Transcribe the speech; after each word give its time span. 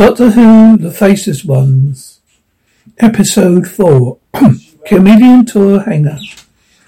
Doctor 0.00 0.30
Who, 0.30 0.78
The 0.78 0.90
Faceless 0.90 1.44
Ones. 1.44 2.22
Episode 3.00 3.68
4. 3.68 4.16
Chameleon 4.86 5.44
Tour 5.44 5.80
Hangar. 5.80 6.18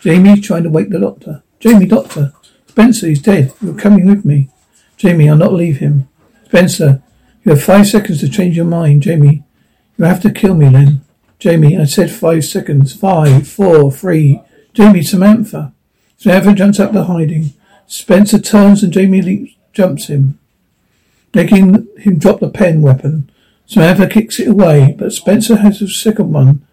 Jamie 0.01 0.41
trying 0.41 0.63
to 0.63 0.71
wake 0.71 0.89
the 0.89 0.99
doctor. 0.99 1.43
Jamie, 1.61 1.85
doctor. 1.85 2.33
Spencer, 2.69 3.09
he's 3.09 3.21
dead. 3.21 3.53
You're 3.61 3.75
coming 3.75 4.07
with 4.07 4.25
me. 4.25 4.49
Jamie, 4.97 5.29
I'll 5.29 5.37
not 5.37 5.53
leave 5.53 5.77
him. 5.77 6.09
Spencer, 6.47 7.03
you 7.45 7.51
have 7.51 7.63
five 7.63 7.87
seconds 7.87 8.21
to 8.21 8.31
change 8.31 8.57
your 8.57 8.65
mind. 8.65 9.03
Jamie, 9.03 9.45
you 9.99 10.07
have 10.07 10.23
to 10.23 10.31
kill 10.31 10.55
me 10.55 10.71
then. 10.71 11.05
Jamie, 11.39 11.77
I 11.77 11.85
said 11.85 12.11
five 12.11 12.47
seconds. 12.47 12.95
Five, 12.95 13.47
four, 13.47 13.93
three. 13.93 14.41
Jamie, 14.73 15.03
Samantha. 15.03 15.75
Samantha 16.17 16.55
jumps 16.55 16.81
up 16.81 16.93
the 16.93 17.05
hiding. 17.05 17.53
Spencer 17.87 18.39
turns 18.39 18.83
and 18.83 18.91
Jamie 18.91 19.21
leaps, 19.21 19.53
jumps 19.75 20.07
him, 20.07 20.39
making 21.35 21.89
him 21.99 22.19
drop 22.19 22.41
the 22.41 22.49
pen 22.49 22.83
weapon. 22.83 23.31
Samantha 23.67 24.07
kicks 24.07 24.39
it 24.39 24.49
away, 24.49 24.95
but 24.99 25.13
Spencer 25.13 25.57
has 25.57 25.81
a 25.81 25.89
second 25.89 26.33
one 26.33 26.67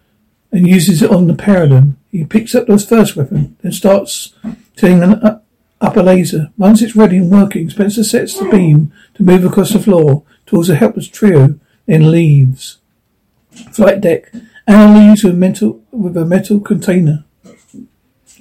and 0.52 0.66
uses 0.66 1.02
it 1.02 1.10
on 1.10 1.26
the 1.26 1.34
them. 1.34 1.96
He 2.10 2.24
picks 2.24 2.54
up 2.54 2.66
the 2.66 2.78
first 2.78 3.16
weapon, 3.16 3.56
then 3.62 3.72
starts 3.72 4.34
turning 4.76 5.02
an 5.02 5.40
up, 5.80 5.96
a 5.96 6.00
laser. 6.00 6.50
Once 6.58 6.82
it's 6.82 6.96
ready 6.96 7.18
and 7.18 7.30
working, 7.30 7.70
Spencer 7.70 8.04
sets 8.04 8.38
the 8.38 8.48
beam 8.48 8.92
to 9.14 9.22
move 9.22 9.44
across 9.44 9.72
the 9.72 9.78
floor 9.78 10.24
towards 10.46 10.68
a 10.68 10.74
helpless 10.74 11.08
trio, 11.08 11.58
then 11.86 12.10
leaves. 12.10 12.78
Flight 13.72 14.00
deck. 14.00 14.32
Anna 14.66 14.98
leaves 14.98 15.24
with, 15.24 15.36
mental, 15.36 15.82
with 15.90 16.16
a 16.16 16.24
metal 16.24 16.60
container. 16.60 17.24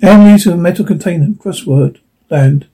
Anna 0.02 0.32
leaves 0.32 0.46
with 0.46 0.56
a 0.56 0.58
metal 0.58 0.86
container. 0.86 1.28
Crossword. 1.28 2.00
Land. 2.30 2.68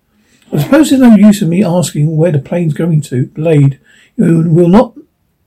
I 0.53 0.61
suppose 0.61 0.89
there's 0.89 1.01
no 1.01 1.15
use 1.15 1.41
of 1.41 1.49
me 1.49 1.63
asking 1.63 2.15
where 2.15 2.31
the 2.31 2.39
plane's 2.39 2.73
going 2.73 3.01
to. 3.01 3.27
Blade. 3.27 3.79
You 4.15 4.49
will 4.49 4.69
not 4.69 4.95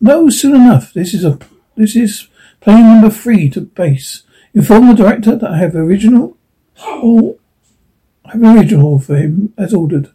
know 0.01 0.29
soon 0.29 0.57
enough. 0.57 0.93
This 0.93 1.15
is 1.15 1.25
a 1.25 1.39
this 1.77 1.97
is 1.97 2.29
plane 2.61 2.85
number 2.85 3.11
three 3.11 3.49
to 3.51 3.61
base. 3.61 4.23
Inform 4.55 4.89
the 4.89 4.95
director 4.95 5.37
that 5.37 5.51
I 5.51 5.59
have 5.59 5.75
original 5.75 6.37
oh, 6.81 7.39
or 8.25 8.31
have 8.33 8.43
an 8.43 8.59
original 8.59 8.99
for 8.99 9.17
him 9.17 9.55
as 9.57 9.73
ordered. 9.73 10.11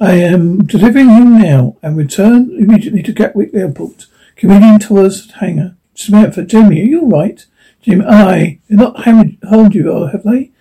I 0.00 0.12
am 0.14 0.64
delivering 0.64 1.08
him 1.08 1.38
now 1.38 1.76
and 1.82 1.96
return 1.96 2.50
immediately 2.58 3.02
to 3.02 3.12
Gatwick 3.12 3.50
Airport. 3.52 4.06
Chameleon 4.36 4.78
tours 4.78 5.30
hangar. 5.32 5.76
Samantha, 5.94 6.44
Jamie, 6.44 6.80
are 6.80 6.84
you 6.84 7.00
all 7.00 7.10
right? 7.10 7.44
Jim, 7.82 8.02
I. 8.06 8.60
They're 8.68 8.78
not 8.78 9.04
hammered, 9.04 9.36
harmed 9.48 9.74
you, 9.74 9.90
oh, 9.90 10.06
have 10.06 10.22
they? 10.22 10.52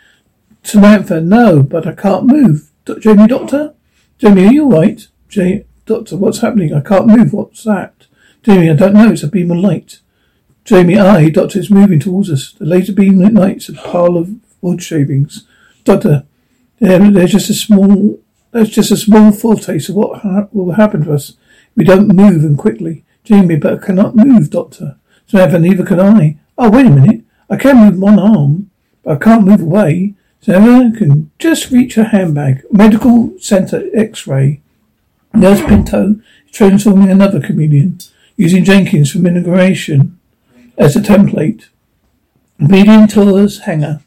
Samantha, 0.67 1.21
no, 1.21 1.63
but 1.63 1.87
I 1.87 1.93
can't 1.93 2.25
move. 2.25 2.71
Do- 2.83 2.99
Jamie, 2.99 3.27
doctor? 3.27 3.73
Jamie, 4.17 4.47
are 4.47 4.51
you 4.51 4.69
right? 4.69 5.07
J- 5.29 5.65
doctor, 5.85 6.17
what's 6.17 6.39
happening? 6.39 6.73
I 6.73 6.81
can't 6.81 7.07
move. 7.07 7.31
What's 7.31 7.63
that? 7.63 8.07
Jamie, 8.43 8.69
I 8.69 8.73
don't 8.73 8.93
know. 8.93 9.11
It's 9.11 9.23
a 9.23 9.29
beam 9.29 9.49
of 9.51 9.57
light. 9.59 9.99
Jamie, 10.65 10.99
I. 10.99 11.29
Doctor, 11.29 11.59
is 11.59 11.71
moving 11.71 12.01
towards 12.01 12.29
us. 12.29 12.51
The 12.51 12.65
laser 12.65 12.91
beam 12.91 13.23
ignites 13.23 13.69
a 13.69 13.73
pile 13.73 14.17
of 14.17 14.31
wood 14.61 14.83
shavings. 14.83 15.47
Doctor, 15.85 16.25
they're, 16.79 17.11
they're 17.11 17.27
just 17.27 17.49
a 17.49 17.53
small, 17.53 18.19
that's 18.51 18.69
just 18.69 18.91
a 18.91 18.97
small 18.97 19.31
foretaste 19.31 19.87
of 19.87 19.95
what 19.95 20.19
ha- 20.21 20.47
will 20.51 20.73
happen 20.73 21.05
to 21.05 21.13
us 21.13 21.37
we 21.77 21.85
don't 21.85 22.13
move 22.13 22.43
and 22.43 22.57
quickly. 22.57 23.05
Jamie, 23.23 23.55
but 23.55 23.73
I 23.73 23.85
cannot 23.85 24.15
move, 24.17 24.49
Doctor. 24.49 24.97
Samantha, 25.27 25.59
neither 25.59 25.85
can 25.85 25.99
I. 26.01 26.39
Oh, 26.57 26.69
wait 26.71 26.87
a 26.87 26.89
minute. 26.89 27.21
I 27.49 27.55
can 27.55 27.77
move 27.77 27.99
one 27.99 28.19
arm, 28.19 28.69
but 29.03 29.15
I 29.15 29.23
can't 29.23 29.45
move 29.45 29.61
away. 29.61 30.15
Samantha 30.41 30.97
can 30.97 31.31
just 31.39 31.71
reach 31.71 31.95
her 31.95 32.05
handbag. 32.05 32.63
Medical 32.71 33.33
Center 33.39 33.83
X-ray. 33.93 34.61
Nurse 35.33 35.61
Pinto 35.61 36.15
transforming 36.51 37.11
another 37.11 37.39
Chameleon, 37.39 37.99
using 38.35 38.63
Jenkins 38.63 39.11
from 39.11 39.27
immigration 39.27 40.19
as 40.77 40.95
a 40.95 41.01
template. 41.01 41.67
Chameleon 42.57 43.07
tours 43.07 43.59
hangar. 43.59 44.01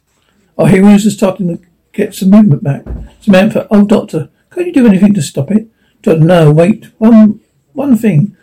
Our 0.58 0.68
heroes 0.68 1.06
are 1.06 1.10
starting 1.10 1.48
to 1.48 1.62
get 1.92 2.14
some 2.14 2.30
movement 2.30 2.64
back. 2.64 2.84
Samantha, 3.20 3.68
oh 3.70 3.86
doctor, 3.86 4.30
can't 4.50 4.66
you 4.66 4.72
do 4.72 4.86
anything 4.86 5.14
to 5.14 5.22
stop 5.22 5.50
it? 5.50 5.68
Doctor, 6.02 6.24
no, 6.24 6.50
wait. 6.50 6.86
One 6.98 7.40
one 7.72 7.96
thing. 7.96 8.36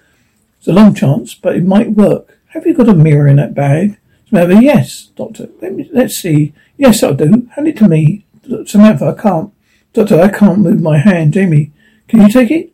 It's 0.58 0.68
a 0.68 0.74
long 0.74 0.94
chance, 0.94 1.34
but 1.34 1.56
it 1.56 1.66
might 1.66 1.92
work. 1.92 2.40
Have 2.50 2.66
you 2.66 2.74
got 2.74 2.90
a 2.90 2.94
mirror 2.94 3.28
in 3.28 3.36
that 3.36 3.54
bag? 3.54 4.00
Samantha, 4.30 4.62
yes, 4.62 5.08
doctor. 5.16 5.50
Let 5.62 5.74
me, 5.74 5.90
let's 5.94 6.18
see. 6.18 6.54
Yes, 6.78 7.02
I 7.02 7.14
do. 7.14 7.48
Hand 7.56 7.68
it 7.68 7.78
to 7.78 7.88
me. 7.88 8.26
Samantha, 8.66 9.16
I 9.18 9.22
can't. 9.22 9.54
Doctor, 9.94 10.20
I 10.20 10.30
can't 10.30 10.60
move 10.60 10.82
my 10.82 10.98
hand. 10.98 11.34
Jamie, 11.34 11.72
can 12.08 12.22
you 12.22 12.30
take 12.30 12.52
it? 12.52 12.74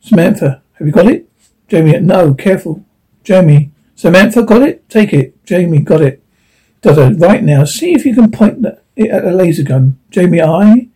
Samantha, 0.00 0.62
have 0.74 0.86
you 0.86 0.92
got 0.92 1.06
it? 1.06 1.28
Jamie, 1.68 1.98
no, 2.00 2.32
careful. 2.32 2.84
Jamie, 3.22 3.70
Samantha, 3.94 4.42
got 4.42 4.62
it? 4.62 4.88
Take 4.88 5.12
it. 5.12 5.44
Jamie, 5.44 5.80
got 5.80 6.00
it. 6.00 6.22
Doctor, 6.80 7.12
right 7.14 7.42
now, 7.42 7.64
see 7.64 7.92
if 7.92 8.06
you 8.06 8.14
can 8.14 8.30
point 8.30 8.64
it 8.96 9.10
at 9.10 9.24
a 9.24 9.30
laser 9.30 9.62
gun. 9.62 9.98
Jamie, 10.10 10.40
I? 10.40 10.88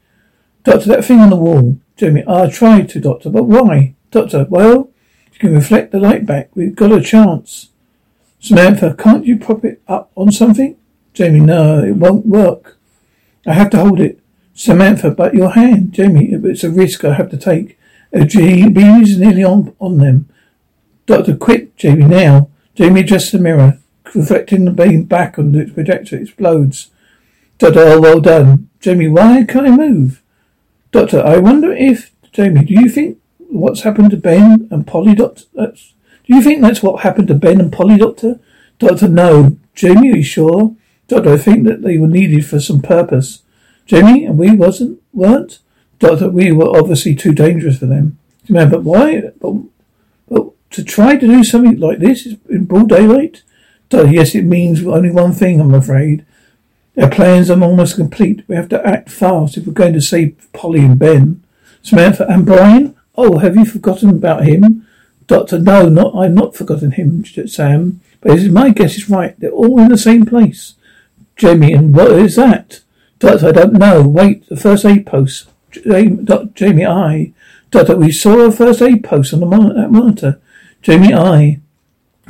Doctor, 0.65 0.89
that 0.89 1.05
thing 1.05 1.19
on 1.19 1.31
the 1.31 1.37
wall. 1.37 1.79
Jamie, 1.97 2.25
I 2.27 2.49
tried 2.49 2.89
to, 2.91 3.01
Doctor, 3.01 3.29
but 3.29 3.45
why? 3.45 3.95
Doctor, 4.11 4.47
well, 4.49 4.91
you 5.33 5.39
can 5.39 5.55
reflect 5.55 5.93
the 5.93 5.99
light 6.01 6.25
back. 6.25 6.51
We've 6.55 6.75
got 6.75 6.93
a 6.93 7.03
chance. 7.03 7.71
Samantha, 8.41 8.95
can't 8.95 9.27
you 9.27 9.39
prop 9.39 9.65
it 9.65 9.83
up 9.87 10.11
on 10.17 10.33
something? 10.33 10.77
Jamie, 11.13 11.41
no, 11.41 11.85
it 11.85 11.97
won't 11.97 12.27
work. 12.27 12.79
I 13.47 13.53
have 13.53 13.71
to 13.71 13.79
hold 13.79 14.01
it. 14.01 14.19
Samantha, 14.55 15.11
but 15.11 15.35
your 15.35 15.51
hand. 15.51 15.93
Jamie, 15.93 16.31
it's 16.33 16.65
a 16.65 16.71
risk 16.71 17.05
I 17.05 17.15
have 17.15 17.31
to 17.31 17.37
take. 17.37 17.79
A 18.13 18.25
G 18.25 18.69
beam 18.69 19.03
is 19.03 19.19
nearly 19.19 19.45
on, 19.45 19.75
on 19.79 19.99
them. 19.99 20.29
Doctor, 21.07 21.37
quick, 21.37 21.77
Jamie, 21.77 22.07
now. 22.07 22.49
Jamie 22.75 23.01
adjusts 23.01 23.31
the 23.31 23.39
mirror, 23.39 23.79
reflecting 24.15 24.65
the 24.65 24.71
beam 24.71 25.05
back 25.05 25.39
on 25.39 25.53
the 25.53 25.71
projector. 25.71 26.17
It 26.17 26.23
explodes. 26.23 26.91
Doctor, 27.59 27.81
oh, 27.81 28.01
well 28.01 28.21
done. 28.21 28.71
Jamie, 28.81 29.09
why 29.09 29.45
can't 29.45 29.67
I 29.67 29.77
move? 29.77 30.23
Doctor, 30.93 31.21
I 31.21 31.37
wonder 31.37 31.73
if, 31.73 32.11
Jamie, 32.33 32.65
do 32.65 32.75
you 32.75 32.89
think 32.89 33.19
what's 33.39 33.83
happened 33.83 34.11
to 34.13 34.17
Ben 34.17 34.67
and 34.71 34.87
Polly, 34.87 35.15
Doctor? 35.15 35.45
That's, 35.55 35.93
do 36.31 36.37
you 36.37 36.43
think 36.43 36.63
that's 36.63 36.81
what 36.81 37.03
happened 37.03 37.27
to 37.27 37.35
Ben 37.35 37.61
and 37.61 37.73
Polly, 37.73 37.99
Doctor? 37.99 38.39
Doctor, 38.79 39.09
no. 39.09 39.57
Jamie, 39.75 40.13
are 40.13 40.17
you 40.19 40.23
sure? 40.23 40.77
Doctor, 41.09 41.33
I 41.33 41.37
think 41.37 41.65
that 41.65 41.83
they 41.83 41.99
were 41.99 42.07
needed 42.07 42.47
for 42.47 42.61
some 42.61 42.81
purpose. 42.81 43.43
Jamie, 43.85 44.27
and 44.27 44.39
we 44.39 44.53
wasn't, 44.53 45.03
weren't? 45.13 45.59
Doctor, 45.99 46.29
we 46.31 46.53
were 46.53 46.69
obviously 46.69 47.17
too 47.17 47.33
dangerous 47.33 47.79
for 47.81 47.87
them. 47.87 48.17
Man, 48.49 48.71
but 48.71 48.85
why? 48.85 49.33
But, 49.41 49.55
but 50.29 50.71
to 50.71 50.85
try 50.85 51.17
to 51.17 51.27
do 51.27 51.43
something 51.43 51.81
like 51.81 51.99
this 51.99 52.29
in 52.49 52.67
broad 52.67 52.91
daylight? 52.91 53.43
Doctor, 53.89 54.13
yes, 54.13 54.37
it 54.37 54.45
means 54.45 54.87
only 54.87 55.11
one 55.11 55.33
thing, 55.33 55.61
I'm 55.61 55.75
afraid. 55.75 56.25
Our 56.97 57.11
plans 57.11 57.51
are 57.51 57.61
almost 57.61 57.97
complete. 57.97 58.45
We 58.47 58.55
have 58.55 58.69
to 58.69 58.87
act 58.87 59.11
fast 59.11 59.57
if 59.57 59.67
we're 59.67 59.73
going 59.73 59.95
to 59.95 60.01
save 60.01 60.47
Polly 60.53 60.85
and 60.85 60.97
Ben. 60.97 61.43
Samantha 61.83 62.25
and 62.29 62.47
Brian? 62.47 62.95
Oh, 63.17 63.39
have 63.39 63.57
you 63.57 63.65
forgotten 63.65 64.11
about 64.11 64.45
him? 64.45 64.87
Doctor, 65.31 65.61
no, 65.61 65.89
not 65.89 66.17
I've 66.17 66.33
not 66.33 66.57
forgotten 66.57 66.91
him, 66.91 67.25
Sam. 67.25 68.01
But 68.21 68.43
my 68.47 68.71
guess 68.71 68.97
is 68.97 69.09
right. 69.09 69.39
They're 69.39 69.53
all 69.53 69.79
in 69.79 69.87
the 69.87 69.97
same 69.97 70.27
place. 70.27 70.75
Jamie, 71.37 71.73
and 71.73 71.95
what 71.95 72.11
is 72.11 72.35
that? 72.35 72.81
Doctor, 73.21 73.51
I 73.51 73.53
don't 73.53 73.75
know. 73.75 74.03
Wait, 74.03 74.49
the 74.49 74.57
first 74.57 74.85
aid 74.85 75.07
post. 75.07 75.49
Jamie, 75.71 76.85
I. 76.85 77.33
Doctor, 77.71 77.97
we 77.97 78.11
saw 78.11 78.41
a 78.41 78.51
first 78.51 78.83
aid 78.83 79.05
post 79.05 79.33
on 79.33 79.39
the 79.39 79.47
mon- 79.47 79.93
monitor. 79.93 80.41
Jamie 80.83 81.15
I. 81.15 81.61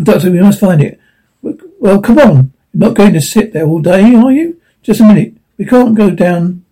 Doctor, 0.03 0.31
we 0.31 0.41
must 0.41 0.61
find 0.61 0.83
it. 0.83 1.01
Well, 1.41 2.03
come 2.03 2.19
on. 2.19 2.53
You're 2.75 2.89
not 2.89 2.97
going 2.97 3.15
to 3.15 3.23
sit 3.23 3.55
there 3.55 3.65
all 3.65 3.81
day, 3.81 4.15
are 4.15 4.31
you? 4.31 4.61
Just 4.83 5.01
a 5.01 5.05
minute. 5.05 5.33
We 5.57 5.65
can't 5.65 5.95
go 5.95 6.11
down. 6.11 6.67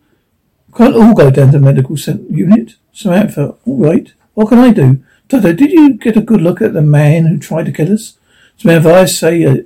Can't 0.77 0.95
all 0.95 1.15
go 1.15 1.31
down 1.31 1.53
to 1.53 1.59
the 1.59 1.65
medical 1.65 1.97
unit. 1.97 2.75
Samantha, 2.93 3.55
all 3.65 3.79
right. 3.79 4.13
What 4.35 4.51
can 4.51 4.59
I 4.59 4.73
do? 4.73 5.03
Doctor, 5.29 5.53
did 5.53 5.73
you 5.73 5.95
get 5.95 6.17
a 6.17 6.23
good 6.23 6.41
look 6.41 6.63
at 6.63 6.73
the 6.73 6.83
man 6.83 7.27
who 7.27 7.39
tried 7.39 7.67
to 7.67 7.73
kill 7.73 7.93
us? 7.93 8.19
Samantha, 8.57 8.95
I 8.95 9.05
say, 9.05 9.45
uh, 9.45 9.57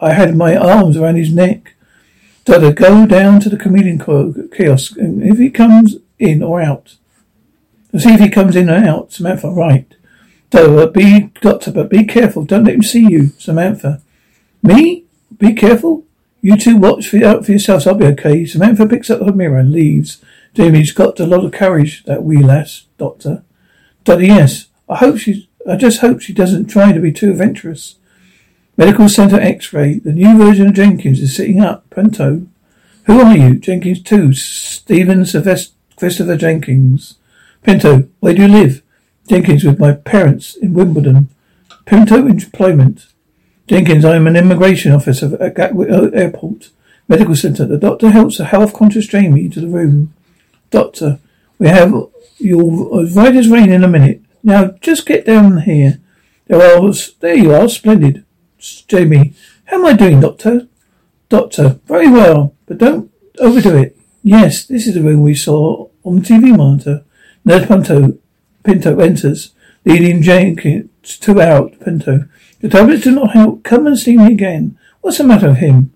I 0.00 0.14
had 0.14 0.34
my 0.34 0.56
arms 0.56 0.96
around 0.96 1.16
his 1.16 1.32
neck. 1.32 1.74
Doctor, 2.44 2.72
go 2.72 3.06
down 3.06 3.40
to 3.40 3.48
the 3.48 3.56
chameleon 3.56 3.98
kiosk, 4.50 4.96
and 4.96 5.22
if 5.22 5.38
he 5.38 5.50
comes 5.50 5.96
in 6.18 6.42
or 6.42 6.60
out, 6.60 6.96
see 7.96 8.14
if 8.14 8.20
he 8.20 8.28
comes 8.28 8.56
in 8.56 8.70
or 8.70 8.76
out. 8.76 9.12
Samantha, 9.12 9.50
right. 9.50 9.86
Doctor, 10.50 10.86
be 10.86 11.30
doctor, 11.40 11.70
but 11.70 11.90
be 11.90 12.04
careful. 12.04 12.44
Don't 12.44 12.64
let 12.64 12.74
him 12.74 12.82
see 12.82 13.06
you. 13.08 13.28
Samantha, 13.38 14.02
me? 14.62 15.04
Be 15.36 15.52
careful. 15.52 16.04
You 16.40 16.56
two 16.56 16.76
watch 16.76 17.08
for, 17.08 17.22
out 17.24 17.44
for 17.44 17.52
yourselves. 17.52 17.86
I'll 17.86 17.94
be 17.94 18.06
okay. 18.06 18.44
Samantha 18.44 18.86
picks 18.86 19.10
up 19.10 19.20
her 19.20 19.32
mirror 19.32 19.58
and 19.58 19.72
leaves. 19.72 20.22
Jamie's 20.54 20.92
got 20.92 21.18
a 21.20 21.26
lot 21.26 21.44
of 21.44 21.52
courage, 21.52 22.04
that 22.04 22.22
wee 22.22 22.42
lass, 22.42 22.84
Doctor. 22.98 23.42
Doctor, 24.04 24.24
yes. 24.24 24.66
I 24.88 24.96
hope 24.96 25.18
she's, 25.18 25.46
I 25.68 25.76
just 25.76 26.00
hope 26.00 26.20
she 26.20 26.32
doesn't 26.32 26.66
try 26.66 26.92
to 26.92 27.00
be 27.00 27.12
too 27.12 27.30
adventurous. 27.30 27.96
Medical 28.76 29.08
Center 29.08 29.40
X-ray. 29.40 30.00
The 30.00 30.12
new 30.12 30.36
version 30.36 30.68
of 30.68 30.74
Jenkins 30.74 31.20
is 31.20 31.36
sitting 31.36 31.60
up. 31.60 31.88
Pinto. 31.90 32.46
Who 33.04 33.20
are 33.20 33.36
you? 33.36 33.56
Jenkins 33.56 34.02
2. 34.02 34.32
Stephen 34.32 35.24
Sylvester 35.24 35.74
Christopher 35.96 36.36
Jenkins. 36.36 37.16
Pinto. 37.62 38.08
Where 38.20 38.34
do 38.34 38.42
you 38.42 38.48
live? 38.48 38.82
Jenkins 39.28 39.64
with 39.64 39.78
my 39.78 39.92
parents 39.92 40.56
in 40.56 40.74
Wimbledon. 40.74 41.28
Pinto 41.86 42.26
employment. 42.26 43.06
Jenkins, 43.66 44.04
I 44.04 44.16
am 44.16 44.26
an 44.26 44.36
immigration 44.36 44.92
officer 44.92 45.40
at 45.40 45.54
Gatwick 45.54 45.90
uh, 45.90 46.10
Airport 46.10 46.70
Medical 47.08 47.36
Center. 47.36 47.64
The 47.64 47.78
doctor 47.78 48.10
helps 48.10 48.38
a 48.38 48.44
health 48.44 48.74
conscious 48.74 49.06
Jamie 49.06 49.46
into 49.46 49.60
the 49.60 49.68
room. 49.68 50.12
Doctor, 50.70 51.18
we 51.58 51.68
have 51.68 51.94
you'll 52.38 53.06
right 53.10 53.34
as 53.34 53.48
rain 53.48 53.72
in 53.72 53.84
a 53.84 53.88
minute. 53.88 54.20
Now 54.44 54.76
just 54.82 55.06
get 55.06 55.24
down 55.24 55.62
here. 55.62 56.00
There 56.46 56.92
there 57.20 57.34
you 57.34 57.54
are, 57.54 57.68
splendid. 57.68 58.24
Jamie, 58.86 59.32
how 59.64 59.78
am 59.78 59.86
I 59.86 59.94
doing, 59.94 60.20
Doctor? 60.20 60.68
Doctor, 61.30 61.80
very 61.86 62.10
well, 62.10 62.54
but 62.66 62.78
don't 62.78 63.10
overdo 63.40 63.76
it. 63.78 63.96
Yes, 64.22 64.66
this 64.66 64.86
is 64.86 64.94
the 64.94 65.02
room 65.02 65.22
we 65.22 65.34
saw 65.34 65.88
on 66.04 66.16
the 66.16 66.22
TV 66.22 66.56
monitor. 66.56 67.04
Nurse 67.44 67.66
Pinto, 67.66 68.18
Pinto 68.62 68.98
enters, 69.00 69.52
leading 69.86 70.20
Jenkins 70.20 71.18
to 71.18 71.40
out. 71.40 71.80
Pinto, 71.80 72.28
the 72.60 72.68
tablets 72.68 73.04
do 73.04 73.12
not 73.12 73.32
help. 73.32 73.64
Come 73.64 73.86
and 73.86 73.98
see 73.98 74.16
me 74.16 74.32
again. 74.32 74.78
What's 75.00 75.18
the 75.18 75.24
matter 75.24 75.48
with 75.48 75.58
him? 75.58 75.92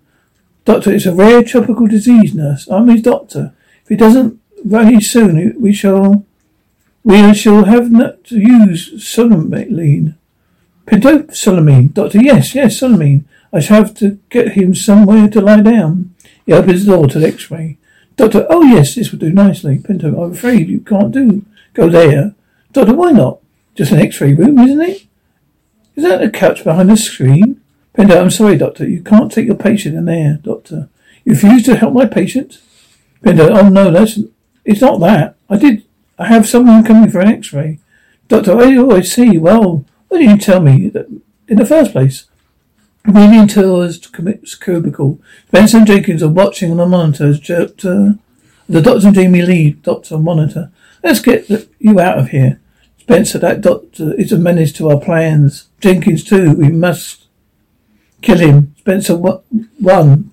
Doctor, 0.64 0.92
it's 0.92 1.06
a 1.06 1.14
rare 1.14 1.42
tropical 1.42 1.86
disease, 1.86 2.34
nurse. 2.34 2.68
I'm 2.68 2.88
his 2.88 3.02
doctor. 3.02 3.54
If 3.82 3.88
he 3.88 3.96
doesn't 3.96 4.40
very 4.64 5.00
soon, 5.00 5.54
we 5.60 5.72
shall, 5.72 6.26
we 7.08 7.32
shall 7.32 7.64
have 7.64 7.90
to 8.24 8.38
use 8.38 8.92
solamine. 9.02 10.14
Pinto, 10.84 11.20
solamine. 11.28 11.94
Doctor, 11.94 12.18
yes, 12.20 12.54
yes, 12.54 12.78
solamine. 12.78 13.24
I 13.50 13.60
shall 13.60 13.82
have 13.82 13.94
to 13.94 14.18
get 14.28 14.52
him 14.52 14.74
somewhere 14.74 15.26
to 15.30 15.40
lie 15.40 15.62
down. 15.62 16.14
He 16.44 16.52
opens 16.52 16.84
the 16.84 16.92
door 16.92 17.06
to 17.06 17.18
the 17.18 17.28
x-ray. 17.28 17.78
Doctor, 18.16 18.46
oh 18.50 18.62
yes, 18.62 18.94
this 18.94 19.10
would 19.10 19.20
do 19.20 19.32
nicely. 19.32 19.78
Pinto, 19.78 20.20
I'm 20.20 20.32
afraid 20.32 20.68
you 20.68 20.80
can't 20.80 21.10
do, 21.10 21.46
go 21.72 21.88
there. 21.88 22.34
Doctor, 22.74 22.94
why 22.94 23.12
not? 23.12 23.38
Just 23.74 23.92
an 23.92 24.00
x-ray 24.00 24.34
room, 24.34 24.58
isn't 24.58 24.82
it? 24.82 25.06
Is 25.96 26.04
that 26.04 26.22
a 26.22 26.28
couch 26.28 26.62
behind 26.62 26.90
the 26.90 26.96
screen? 26.98 27.62
Pinto, 27.94 28.20
I'm 28.20 28.30
sorry, 28.30 28.58
doctor. 28.58 28.86
You 28.86 29.02
can't 29.02 29.32
take 29.32 29.46
your 29.46 29.56
patient 29.56 29.96
in 29.96 30.04
there, 30.04 30.40
doctor. 30.42 30.90
You 31.24 31.32
refuse 31.32 31.62
to 31.64 31.76
help 31.76 31.94
my 31.94 32.04
patient? 32.04 32.60
Pinto, 33.22 33.48
oh 33.48 33.70
no, 33.70 33.90
that's, 33.90 34.18
it's 34.66 34.82
not 34.82 35.00
that. 35.00 35.36
I 35.48 35.56
did, 35.56 35.84
I 36.18 36.26
have 36.26 36.48
someone 36.48 36.84
coming 36.84 37.10
for 37.10 37.20
an 37.20 37.28
x-ray. 37.28 37.78
Doctor, 38.26 38.52
oh, 38.52 38.90
I 38.90 39.00
see. 39.02 39.38
Well, 39.38 39.84
why 40.08 40.18
didn't 40.18 40.36
you 40.36 40.40
tell 40.42 40.60
me 40.60 40.92
in 41.46 41.56
the 41.56 41.64
first 41.66 41.92
place? 41.92 42.26
Towards 43.04 44.06
commits 44.08 44.54
cubicle. 44.54 45.20
Benson 45.50 45.86
Jenkins 45.86 46.22
are 46.22 46.28
watching 46.28 46.72
on 46.72 46.76
the 46.76 46.86
monitors. 46.86 47.40
The 47.40 48.18
doctor 48.68 49.06
and 49.06 49.14
Jamie 49.14 49.42
lead. 49.42 49.82
Doctor 49.82 50.16
on 50.16 50.24
monitor. 50.24 50.70
Let's 51.02 51.20
get 51.20 51.48
the, 51.48 51.68
you 51.78 51.98
out 52.00 52.18
of 52.18 52.28
here. 52.30 52.60
Spencer, 52.98 53.38
that 53.38 53.62
doctor 53.62 54.12
is 54.14 54.32
a 54.32 54.36
menace 54.36 54.72
to 54.74 54.90
our 54.90 55.00
plans. 55.00 55.68
Jenkins 55.80 56.24
too. 56.24 56.52
We 56.52 56.68
must 56.68 57.24
kill 58.20 58.38
him. 58.38 58.74
Spencer, 58.80 59.16
one. 59.16 60.30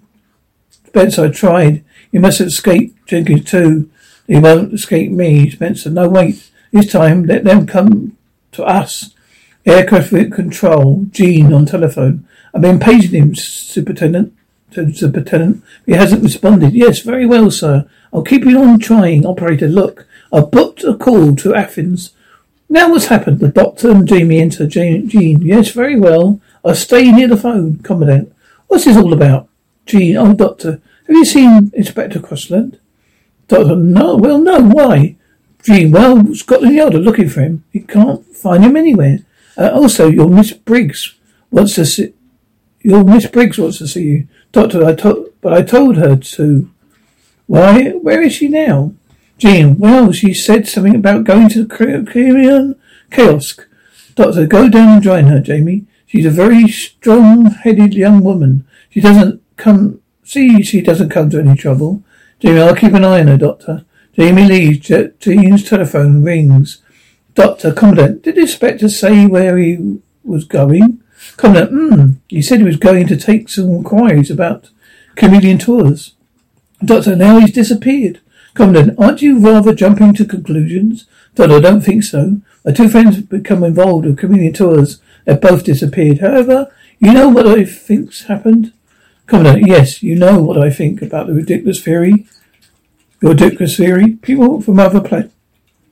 Spencer, 0.87 1.25
I 1.25 1.29
tried. 1.29 1.85
You 2.11 2.19
must 2.19 2.41
escape. 2.41 2.97
Jenkins 3.05 3.45
too. 3.45 3.89
He 4.27 4.39
won't 4.39 4.73
escape 4.73 5.11
me. 5.11 5.49
Spencer, 5.49 5.89
no 5.89 6.09
wait. 6.09 6.49
This 6.71 6.91
time, 6.91 7.25
let 7.25 7.43
them 7.43 7.65
come 7.67 8.17
to 8.53 8.63
us. 8.63 9.13
Aircraft 9.65 10.31
control. 10.33 11.05
Jean 11.11 11.53
on 11.53 11.65
telephone. 11.65 12.27
I've 12.53 12.61
been 12.61 12.79
paging 12.79 13.11
him, 13.11 13.35
Superintendent. 13.35 14.33
Superintendent. 14.71 15.63
He 15.85 15.93
hasn't 15.93 16.23
responded. 16.23 16.73
Yes, 16.73 16.99
very 16.99 17.25
well, 17.25 17.49
sir. 17.49 17.87
I'll 18.11 18.23
keep 18.23 18.43
you 18.43 18.61
on 18.61 18.79
trying. 18.79 19.25
Operator, 19.25 19.67
look. 19.67 20.07
I've 20.33 20.51
booked 20.51 20.83
a 20.83 20.95
call 20.95 21.35
to 21.37 21.55
Athens. 21.55 22.11
Now 22.67 22.89
what's 22.89 23.05
happened? 23.05 23.39
The 23.39 23.47
doctor 23.47 23.91
and 23.91 24.07
Jamie 24.07 24.39
enter. 24.39 24.67
Jean. 24.67 25.09
Yes, 25.09 25.69
very 25.69 25.99
well. 25.99 26.41
I'll 26.63 26.75
stay 26.75 27.11
near 27.11 27.27
the 27.27 27.37
phone. 27.37 27.77
Commandant. 27.79 28.33
What's 28.67 28.85
this 28.85 28.97
all 28.97 29.13
about? 29.13 29.47
Jean. 29.85 30.17
Oh, 30.17 30.33
doctor. 30.33 30.81
Have 31.07 31.15
you 31.15 31.25
seen 31.25 31.71
Inspector 31.73 32.19
Crossland? 32.19 32.79
Doctor. 33.47 33.75
No. 33.75 34.15
Well, 34.15 34.39
no. 34.39 34.61
Why? 34.61 35.15
Jean. 35.63 35.91
Well, 35.91 36.33
Scotland 36.33 36.75
Yard 36.75 36.95
are 36.95 36.99
looking 36.99 37.29
for 37.29 37.41
him. 37.41 37.63
You 37.71 37.83
can't 37.83 38.25
find 38.25 38.63
him 38.63 38.75
anywhere. 38.75 39.19
Uh, 39.57 39.71
also, 39.73 40.09
your 40.09 40.29
Miss 40.29 40.53
Briggs 40.53 41.15
wants 41.49 41.75
to 41.75 41.85
see, 41.85 42.13
your 42.81 43.03
Miss 43.03 43.27
Briggs 43.27 43.57
wants 43.57 43.77
to 43.79 43.87
see 43.87 44.03
you. 44.03 44.27
Doctor, 44.51 44.85
I 44.85 44.93
told, 44.93 45.29
but 45.41 45.53
I 45.53 45.61
told 45.61 45.97
her 45.97 46.15
to. 46.15 46.69
Why? 47.47 47.89
Where 47.91 48.21
is 48.21 48.33
she 48.33 48.47
now? 48.47 48.93
Jean, 49.37 49.77
well, 49.77 50.11
she 50.11 50.33
said 50.33 50.67
something 50.67 50.95
about 50.95 51.25
going 51.25 51.49
to 51.49 51.65
the 51.65 52.05
Chameleon 52.09 52.75
kiosk. 53.11 53.67
Doctor, 54.15 54.47
go 54.47 54.69
down 54.69 54.93
and 54.95 55.03
join 55.03 55.25
her, 55.25 55.41
Jamie. 55.41 55.85
She's 56.05 56.25
a 56.25 56.29
very 56.29 56.67
strong-headed 56.69 57.93
young 57.93 58.23
woman. 58.23 58.65
She 58.89 59.01
doesn't 59.01 59.41
come, 59.57 59.99
see, 60.23 60.63
she 60.63 60.79
doesn't 60.81 61.09
come 61.09 61.29
to 61.31 61.39
any 61.39 61.55
trouble. 61.55 62.01
Jamie, 62.39 62.61
I'll 62.61 62.75
keep 62.75 62.93
an 62.93 63.05
eye 63.05 63.21
on 63.21 63.27
her, 63.27 63.37
Doctor. 63.37 63.85
Jamie 64.13 64.45
leaves. 64.45 64.87
Jean's 65.19 65.63
telephone 65.63 66.23
rings. 66.23 66.81
Doctor, 67.33 67.73
Commandant, 67.73 68.23
did 68.23 68.35
the 68.35 68.41
inspector 68.41 68.87
say 68.87 69.25
where 69.25 69.57
he 69.57 69.99
was 70.23 70.45
going? 70.45 71.01
Commandant, 71.37 71.71
hmm, 71.71 72.11
he 72.27 72.41
said 72.41 72.59
he 72.59 72.65
was 72.65 72.77
going 72.77 73.07
to 73.07 73.17
take 73.17 73.49
some 73.49 73.69
inquiries 73.69 74.31
about 74.31 74.69
chameleon 75.15 75.57
tours. 75.57 76.13
Doctor, 76.83 77.15
now 77.15 77.39
he's 77.39 77.51
disappeared. 77.51 78.21
Commandant, 78.53 78.97
aren't 78.97 79.21
you 79.21 79.39
rather 79.39 79.75
jumping 79.75 80.13
to 80.13 80.25
conclusions? 80.25 81.07
Doctor, 81.35 81.55
I 81.55 81.59
don't 81.59 81.81
think 81.81 82.03
so. 82.03 82.41
My 82.63 82.71
two 82.71 82.87
friends 82.87 83.17
have 83.17 83.29
become 83.29 83.63
involved 83.63 84.05
with 84.05 84.17
chameleon 84.17 84.53
tours. 84.53 85.01
They've 85.25 85.39
both 85.39 85.65
disappeared. 85.65 86.19
However, 86.19 86.71
you 86.99 87.11
know 87.11 87.27
what 87.27 87.47
I 87.47 87.65
think's 87.65 88.23
happened? 88.23 88.71
Commandant, 89.27 89.67
yes, 89.67 90.03
you 90.03 90.15
know 90.15 90.39
what 90.39 90.57
I 90.57 90.69
think 90.69 91.01
about 91.01 91.27
the 91.27 91.33
ridiculous 91.33 91.81
theory. 91.81 92.27
Your 93.21 93.31
ridiculous 93.31 93.77
theory? 93.77 94.13
People 94.17 94.61
from 94.61 94.79
other 94.79 95.01
planets. 95.01 95.33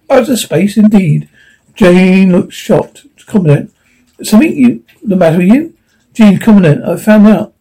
Outer 0.09 0.37
space, 0.37 0.77
indeed. 0.77 1.29
Jane 1.75 2.31
looked 2.31 2.53
shocked. 2.53 3.05
Commandant, 3.25 3.73
something 4.21 4.55
you 4.55 4.83
the 5.01 5.15
matter 5.15 5.37
with 5.37 5.47
you? 5.47 5.73
Jean, 6.13 6.37
Commandant, 6.37 6.83
I 6.83 6.97
found 6.97 7.27
out 7.27 7.53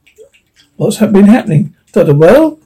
what's 0.77 0.99
been 0.99 1.27
happening. 1.27 1.75
Doctor, 1.93 2.15
well, 2.15 2.59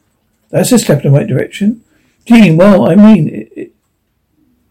that's 0.50 0.72
a 0.72 0.78
step 0.78 1.04
in 1.04 1.12
the 1.12 1.18
right 1.18 1.28
direction. 1.28 1.84
Jean, 2.24 2.56
well, 2.56 2.88
I 2.90 2.94
mean, 2.94 3.28
it, 3.28 3.52
it 3.54 3.72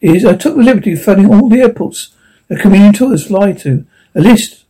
is 0.01 0.25
I 0.25 0.35
took 0.35 0.57
the 0.57 0.63
liberty 0.63 0.93
of 0.93 1.03
phoning 1.03 1.33
all 1.33 1.47
the 1.47 1.61
airports 1.61 2.15
the 2.47 2.57
chameleon 2.57 2.93
tours 2.93 3.27
fly 3.27 3.53
to. 3.53 3.85
A 4.13 4.21
list. 4.21 4.65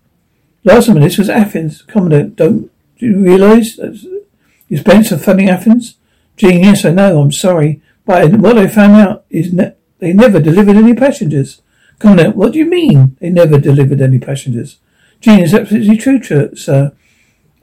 Last 0.64 0.90
on 0.90 0.96
the 0.96 1.02
list 1.02 1.20
was 1.20 1.30
Athens. 1.30 1.82
Commandant, 1.84 2.36
don't 2.36 2.72
do 2.98 3.06
you 3.08 3.18
realise 3.20 3.76
that 3.78 4.24
you 4.68 4.78
spent 4.78 5.08
some 5.08 5.20
funding 5.20 5.50
Athens? 5.50 5.96
Jean, 6.38 6.64
yes, 6.64 6.86
I 6.86 6.92
know, 6.92 7.22
I'm 7.22 7.32
sorry. 7.32 7.82
But 8.06 8.34
what 8.34 8.58
I 8.58 8.68
found 8.68 8.96
out 8.96 9.26
is 9.30 9.54
ne- 9.54 9.74
they 10.00 10.14
never 10.14 10.40
delivered 10.40 10.76
any 10.76 10.94
passengers. 10.94 11.62
Commandant, 12.00 12.36
what 12.36 12.54
do 12.54 12.60
you 12.60 12.66
mean 12.66 13.18
they 13.20 13.30
never 13.30 13.58
delivered 13.60 14.02
any 14.02 14.20
passengers? 14.20 14.78
Jean, 15.22 15.40
is 15.40 15.54
absolutely 15.54 15.98
true, 15.98 16.56
sir. 16.56 16.92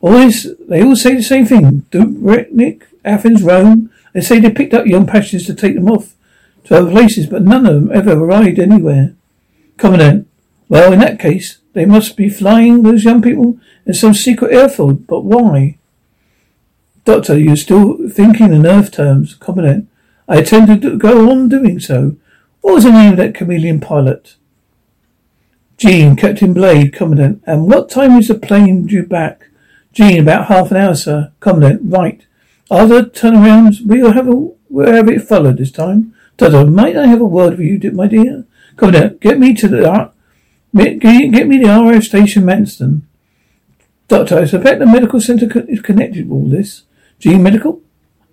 This, 0.02 0.48
they 0.68 0.82
all 0.82 0.96
say 0.96 1.14
the 1.14 1.22
same 1.22 1.46
thing. 1.46 1.86
Dubrovnik, 1.90 2.82
Athens, 3.04 3.42
Rome. 3.42 3.90
They 4.12 4.20
say 4.20 4.40
they 4.40 4.50
picked 4.50 4.74
up 4.74 4.86
young 4.86 5.06
passengers 5.06 5.46
to 5.46 5.54
take 5.54 5.74
them 5.74 5.88
off 5.88 6.14
to 6.64 6.76
other 6.76 6.90
places, 6.90 7.26
but 7.26 7.42
none 7.42 7.66
of 7.66 7.74
them 7.74 7.92
ever 7.92 8.12
arrived 8.12 8.58
anywhere. 8.58 9.14
Come 9.76 9.94
on, 9.94 9.98
Commandant, 9.98 10.28
well, 10.68 10.92
in 10.92 11.00
that 11.00 11.18
case, 11.18 11.58
they 11.72 11.86
must 11.86 12.16
be 12.16 12.28
flying 12.28 12.82
those 12.82 13.04
young 13.04 13.22
people 13.22 13.58
in 13.86 13.94
some 13.94 14.14
secret 14.14 14.52
airfield. 14.52 15.06
But 15.06 15.24
why? 15.24 15.78
Doctor, 17.04 17.38
you're 17.38 17.56
still 17.56 18.08
thinking 18.08 18.52
in 18.52 18.66
Earth 18.66 18.92
terms. 18.92 19.34
Commandant, 19.34 19.88
I 20.28 20.38
intend 20.38 20.82
to 20.82 20.96
go 20.96 21.30
on 21.30 21.48
doing 21.48 21.80
so. 21.80 22.16
What 22.60 22.74
was 22.74 22.84
the 22.84 22.92
name 22.92 23.12
of 23.12 23.16
that 23.18 23.34
chameleon 23.34 23.80
pilot? 23.80 24.36
Jean, 25.78 26.14
Captain 26.14 26.52
Blade, 26.52 26.92
Commandant. 26.92 27.42
And 27.44 27.66
what 27.66 27.90
time 27.90 28.12
is 28.12 28.28
the 28.28 28.36
plane 28.36 28.86
due 28.86 29.04
back? 29.04 29.48
Jean, 29.92 30.22
about 30.22 30.46
half 30.46 30.70
an 30.70 30.76
hour, 30.76 30.94
sir. 30.94 31.32
Commandant, 31.40 31.80
right. 31.84 32.24
After 32.70 33.02
turnarounds, 33.02 33.84
we'll 33.84 34.12
have 34.12 34.28
a, 34.28 34.50
we'll 34.68 34.92
have 34.92 35.08
it 35.08 35.22
followed 35.22 35.58
this 35.58 35.72
time. 35.72 36.14
Doctor, 36.36 36.64
might 36.66 36.96
I 36.96 37.06
have 37.06 37.20
a 37.20 37.24
word 37.24 37.58
with 37.58 37.82
you, 37.82 37.90
my 37.90 38.06
dear? 38.06 38.46
Commandant, 38.76 39.20
get 39.20 39.40
me 39.40 39.54
to 39.54 39.66
the, 39.66 40.12
uh, 40.76 40.82
get 40.82 41.48
me 41.48 41.58
the 41.58 41.68
RAF 41.68 42.04
station 42.04 42.44
Manston. 42.44 43.02
Doctor, 44.08 44.38
I 44.38 44.44
suspect 44.44 44.78
the 44.78 44.86
medical 44.86 45.20
center 45.20 45.46
is 45.68 45.80
connected 45.80 46.28
with 46.28 46.32
all 46.32 46.48
this. 46.48 46.82
Jean 47.18 47.42
Medical? 47.42 47.80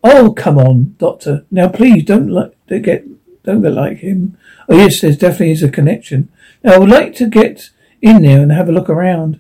Oh, 0.04 0.34
come 0.34 0.58
on, 0.58 0.96
Doctor. 0.98 1.46
Now, 1.52 1.70
please 1.70 2.04
don't 2.04 2.30
let 2.30 2.54
get 2.68 3.06
don't 3.44 3.62
get 3.62 3.74
like 3.74 4.00
him. 4.00 4.38
Oh, 4.68 4.76
yes, 4.76 5.02
there's 5.02 5.18
definitely 5.18 5.52
is 5.52 5.64
a 5.64 5.70
connection. 5.70 6.30
Now, 6.64 6.74
I 6.74 6.78
would 6.80 6.90
like 6.90 7.16
to 7.16 7.30
get 7.30 7.70
in 8.02 8.22
there 8.22 8.42
and 8.42 8.52
have 8.52 8.70
a 8.70 8.74
look 8.74 8.90
around. 8.90 9.40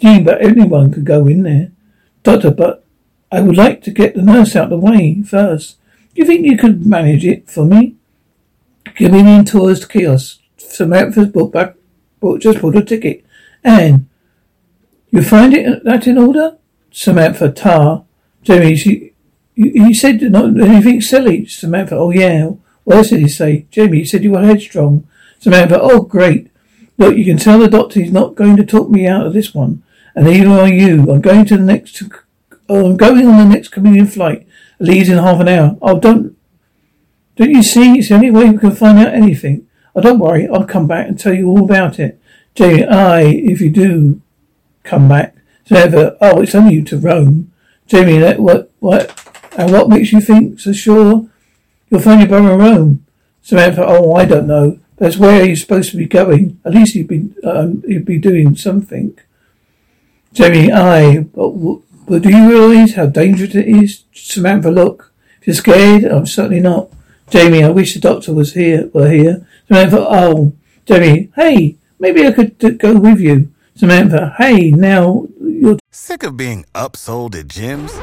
Jean, 0.00 0.24
but 0.24 0.42
anyone 0.42 0.92
could 0.92 1.04
go 1.04 1.26
in 1.26 1.42
there. 1.42 1.72
Doctor, 2.22 2.50
but 2.50 2.84
I 3.32 3.40
would 3.40 3.56
like 3.56 3.82
to 3.82 3.90
get 3.90 4.14
the 4.14 4.22
nurse 4.22 4.56
out 4.56 4.64
of 4.64 4.70
the 4.70 4.78
way 4.78 5.22
first. 5.22 5.76
Do 6.14 6.22
you 6.22 6.26
think 6.26 6.44
you 6.44 6.56
could 6.56 6.86
manage 6.86 7.24
it 7.24 7.50
for 7.50 7.64
me? 7.64 7.96
Give 8.96 9.12
me 9.12 9.22
the 9.22 9.44
tourist 9.44 9.88
kiosk. 9.88 10.40
Samantha's 10.56 11.28
book 11.28 11.52
back, 11.52 11.74
book, 12.20 12.40
just 12.40 12.60
bought 12.60 12.76
a 12.76 12.84
ticket. 12.84 13.24
And 13.64 14.08
you 15.10 15.22
find 15.22 15.54
it 15.54 15.84
that 15.84 16.06
in 16.06 16.18
order? 16.18 16.56
Samantha 16.90 17.50
Tar. 17.50 18.04
Jamie, 18.42 18.76
she, 18.76 19.12
you 19.54 19.94
said 19.94 20.22
not 20.22 20.58
anything 20.60 21.00
silly. 21.00 21.46
Samantha, 21.46 21.96
oh 21.96 22.10
yeah. 22.10 22.50
What 22.84 22.98
else 22.98 23.10
did 23.10 23.20
he 23.20 23.28
say? 23.28 23.66
Jamie, 23.70 23.98
you 23.98 24.04
said 24.06 24.24
you 24.24 24.32
were 24.32 24.42
headstrong. 24.42 25.06
Samantha, 25.38 25.80
oh 25.80 26.02
great. 26.02 26.50
Look, 26.98 27.16
you 27.16 27.24
can 27.24 27.38
tell 27.38 27.58
the 27.58 27.68
doctor 27.68 28.00
he's 28.00 28.12
not 28.12 28.34
going 28.34 28.56
to 28.56 28.64
talk 28.64 28.90
me 28.90 29.06
out 29.06 29.26
of 29.26 29.32
this 29.32 29.54
one. 29.54 29.82
And 30.14 30.26
neither 30.26 30.50
are 30.50 30.68
you. 30.68 31.10
I'm 31.10 31.20
going 31.20 31.46
to 31.46 31.56
the 31.56 31.62
next, 31.62 32.02
oh, 32.68 32.90
I'm 32.90 32.96
going 32.96 33.26
on 33.26 33.48
the 33.48 33.54
next 33.54 33.68
Chameleon 33.68 34.06
flight. 34.06 34.46
It 34.78 34.84
leaves 34.84 35.08
in 35.08 35.18
half 35.18 35.40
an 35.40 35.48
hour. 35.48 35.78
Oh, 35.80 35.98
don't, 35.98 36.36
don't 37.36 37.50
you 37.50 37.62
see? 37.62 37.98
It's 37.98 38.08
the 38.08 38.16
only 38.16 38.30
way 38.30 38.50
we 38.50 38.58
can 38.58 38.72
find 38.72 38.98
out 38.98 39.14
anything. 39.14 39.66
Oh, 39.94 40.00
don't 40.00 40.18
worry. 40.18 40.48
I'll 40.48 40.64
come 40.64 40.86
back 40.86 41.08
and 41.08 41.18
tell 41.18 41.34
you 41.34 41.48
all 41.48 41.64
about 41.64 41.98
it. 41.98 42.20
Jamie, 42.54 42.82
if 42.82 43.60
you 43.60 43.70
do 43.70 44.20
come 44.82 45.08
back. 45.08 45.36
Samantha, 45.64 46.16
oh, 46.20 46.40
it's 46.40 46.54
only 46.54 46.74
you 46.74 46.84
to 46.84 46.98
Rome. 46.98 47.52
Jamie, 47.86 48.20
what, 48.36 48.70
what, 48.80 49.52
and 49.56 49.72
what 49.72 49.88
makes 49.88 50.12
you 50.12 50.20
think 50.20 50.60
so 50.60 50.72
sure 50.72 51.28
you'll 51.88 52.00
find 52.00 52.20
your 52.20 52.28
brother 52.28 52.52
in 52.52 52.58
Rome? 52.58 53.06
Samantha, 53.42 53.84
oh, 53.86 54.14
I 54.14 54.24
don't 54.24 54.46
know. 54.46 54.78
That's 54.96 55.16
where 55.16 55.44
you're 55.44 55.56
supposed 55.56 55.92
to 55.92 55.96
be 55.96 56.06
going. 56.06 56.60
At 56.64 56.74
least 56.74 56.94
he'd 56.94 57.08
be, 57.08 57.32
um, 57.44 57.82
he'd 57.86 58.04
be 58.04 58.18
doing 58.18 58.54
something. 58.54 59.18
Jamie, 60.32 60.70
I, 60.70 61.20
but, 61.20 61.50
but 62.06 62.22
do 62.22 62.30
you 62.30 62.48
realise 62.48 62.94
how 62.94 63.06
dangerous 63.06 63.54
it 63.54 63.66
is? 63.66 64.04
Samantha, 64.12 64.70
look. 64.70 65.12
If 65.40 65.46
you're 65.46 65.54
scared, 65.54 66.04
I'm 66.04 66.26
certainly 66.26 66.60
not. 66.60 66.90
Jamie, 67.30 67.62
I 67.62 67.70
wish 67.70 67.94
the 67.94 68.00
doctor 68.00 68.34
was 68.34 68.54
here, 68.54 68.90
were 68.92 69.10
here. 69.10 69.46
Samantha, 69.70 70.00
oh, 70.00 70.52
Jamie, 70.84 71.30
hey, 71.36 71.76
maybe 72.00 72.26
I 72.26 72.32
could 72.32 72.80
go 72.80 72.98
with 72.98 73.20
you. 73.20 73.52
Samantha, 73.76 74.34
hey, 74.36 74.72
now 74.72 75.28
you're 75.40 75.78
sick 75.92 76.24
of 76.24 76.36
being 76.36 76.64
upsold 76.74 77.38
at 77.38 77.46
gyms. 77.46 77.94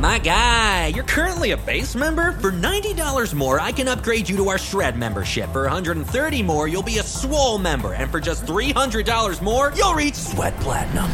My 0.00 0.18
guy, 0.18 0.86
you're 0.86 1.04
currently 1.04 1.50
a 1.50 1.58
base 1.58 1.94
member. 1.94 2.32
For 2.40 2.50
$90 2.50 3.34
more, 3.34 3.60
I 3.60 3.70
can 3.70 3.86
upgrade 3.86 4.30
you 4.30 4.36
to 4.38 4.48
our 4.48 4.56
Shred 4.56 4.96
membership. 4.96 5.52
For 5.52 5.64
130 5.64 6.42
more, 6.42 6.68
you'll 6.68 6.82
be 6.82 6.96
a 7.00 7.02
Swole 7.02 7.58
member. 7.58 7.92
And 7.92 8.10
for 8.10 8.18
just 8.18 8.46
$300 8.46 9.42
more, 9.42 9.74
you'll 9.76 9.92
reach 9.92 10.14
Sweat 10.14 10.56
Platinum. 10.60 11.04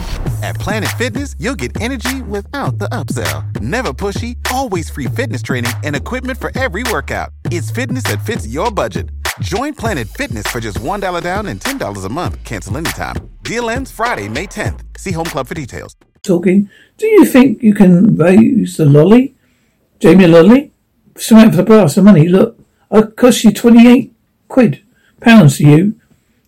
At 0.41 0.55
Planet 0.61 0.91
Fitness, 0.91 1.35
you'll 1.41 1.57
get 1.57 1.81
energy 1.81 2.23
without 2.23 2.79
the 2.79 2.89
upsell. 2.91 3.61
Never 3.61 3.93
pushy, 3.93 4.37
always 4.53 4.89
free 4.89 5.07
fitness 5.07 5.43
training 5.43 5.73
and 5.83 5.97
equipment 5.97 6.39
for 6.39 6.57
every 6.57 6.85
workout. 6.93 7.31
It's 7.47 7.73
fitness 7.73 8.05
that 8.05 8.25
fits 8.25 8.47
your 8.47 8.71
budget. 8.71 9.11
Join 9.41 9.75
Planet 9.75 10.09
Fitness 10.09 10.47
for 10.47 10.61
just 10.61 10.79
$1 10.79 11.23
down 11.23 11.47
and 11.47 11.61
$10 11.61 12.05
a 12.05 12.09
month. 12.09 12.45
Cancel 12.45 12.77
anytime. 12.77 13.17
Deal 13.43 13.71
ends 13.71 13.91
Friday, 13.91 14.29
May 14.29 14.47
10th. 14.47 14.81
See 14.99 15.13
Home 15.13 15.25
Club 15.27 15.47
for 15.47 15.55
details 15.55 15.97
talking. 16.27 16.69
Do 16.99 17.07
you 17.07 17.25
think 17.25 17.63
you 17.63 17.73
can 17.73 18.17
raise 18.17 18.77
the 18.77 18.85
lolly? 18.85 19.35
Jamie 20.01 20.27
Lolly? 20.27 20.73
Some 21.17 21.51
for 21.51 21.57
the 21.57 21.63
brass 21.63 21.97
of 21.97 22.05
money. 22.05 22.29
Look, 22.29 22.59
I'll 22.91 23.07
cost 23.07 23.45
you 23.45 23.53
28 23.53 24.13
quid, 24.49 24.83
pounds 25.21 25.59
to 25.59 25.65
you. 25.65 26.01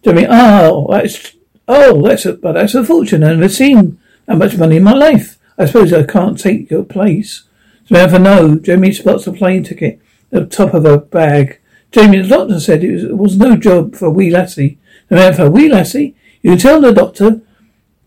Jamie, 0.05 0.27
oh, 0.29 0.89
that's, 0.91 1.33
oh, 1.67 2.03
that's 2.07 2.27
a, 2.27 2.35
but 2.35 2.53
that's 2.53 2.75
a 2.75 2.85
fortune. 2.85 3.25
I've 3.25 3.39
never 3.39 3.49
seen 3.49 3.99
that 4.27 4.37
much 4.37 4.57
money 4.59 4.77
in 4.77 4.85
my 4.85 4.93
life. 4.93 5.39
I 5.57 5.65
suppose 5.65 5.93
I 5.93 6.03
can't 6.03 6.39
take 6.39 6.71
your 6.71 6.85
place. 6.85 7.45
Samantha, 7.87 8.19
no. 8.19 8.59
Jamie 8.59 8.93
spots 8.93 9.27
a 9.27 9.33
plane 9.33 9.65
ticket 9.65 10.01
at 10.31 10.51
the 10.51 10.57
top 10.57 10.75
of 10.75 10.85
her 10.85 10.99
bag. 10.99 11.61
Jamie, 11.91 12.23
the 12.23 12.29
doctor 12.29 12.61
said 12.61 12.85
it 12.85 12.93
was, 12.93 13.05
it 13.05 13.17
was 13.17 13.37
no 13.37 13.57
job 13.57 13.95
for 13.95 14.07
a 14.07 14.11
wee 14.11 14.31
lassie. 14.31 14.79
Samantha, 15.09 15.51
wee 15.51 15.69
lassie? 15.69 16.15
You 16.43 16.57
tell 16.57 16.81
the 16.81 16.93
doctor. 16.93 17.41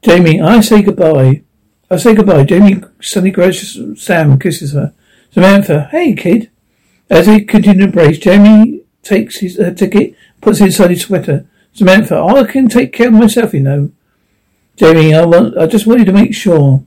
Jamie, 0.02 0.42
I 0.42 0.62
say 0.62 0.82
goodbye. 0.82 1.42
I 1.90 1.98
say 1.98 2.16
goodbye. 2.16 2.44
Jamie 2.44 2.84
suddenly 3.02 3.32
grabs 3.32 3.78
Sam 4.02 4.32
and 4.32 4.42
kisses 4.42 4.74
her. 4.74 4.94
Samantha, 5.32 5.90
hey 5.92 6.14
kid. 6.14 6.50
As 7.10 7.26
they 7.26 7.42
continue 7.42 7.80
to 7.82 7.86
embrace, 7.86 8.18
Jamie 8.18 8.82
takes 9.04 9.38
his 9.38 9.58
ticket, 9.76 10.16
puts 10.40 10.62
it 10.62 10.66
inside 10.66 10.92
his 10.92 11.02
sweater. 11.02 11.46
Samantha, 11.74 12.18
I 12.22 12.44
can 12.44 12.68
take 12.68 12.94
care 12.94 13.08
of 13.08 13.14
myself, 13.14 13.54
you 13.54 13.60
know. 13.62 13.92
Jamie, 14.76 15.14
I 15.14 15.26
want, 15.26 15.58
I 15.58 15.68
just 15.68 15.86
wanted 15.86 16.06
to 16.06 16.14
make 16.14 16.34
sure. 16.34 16.84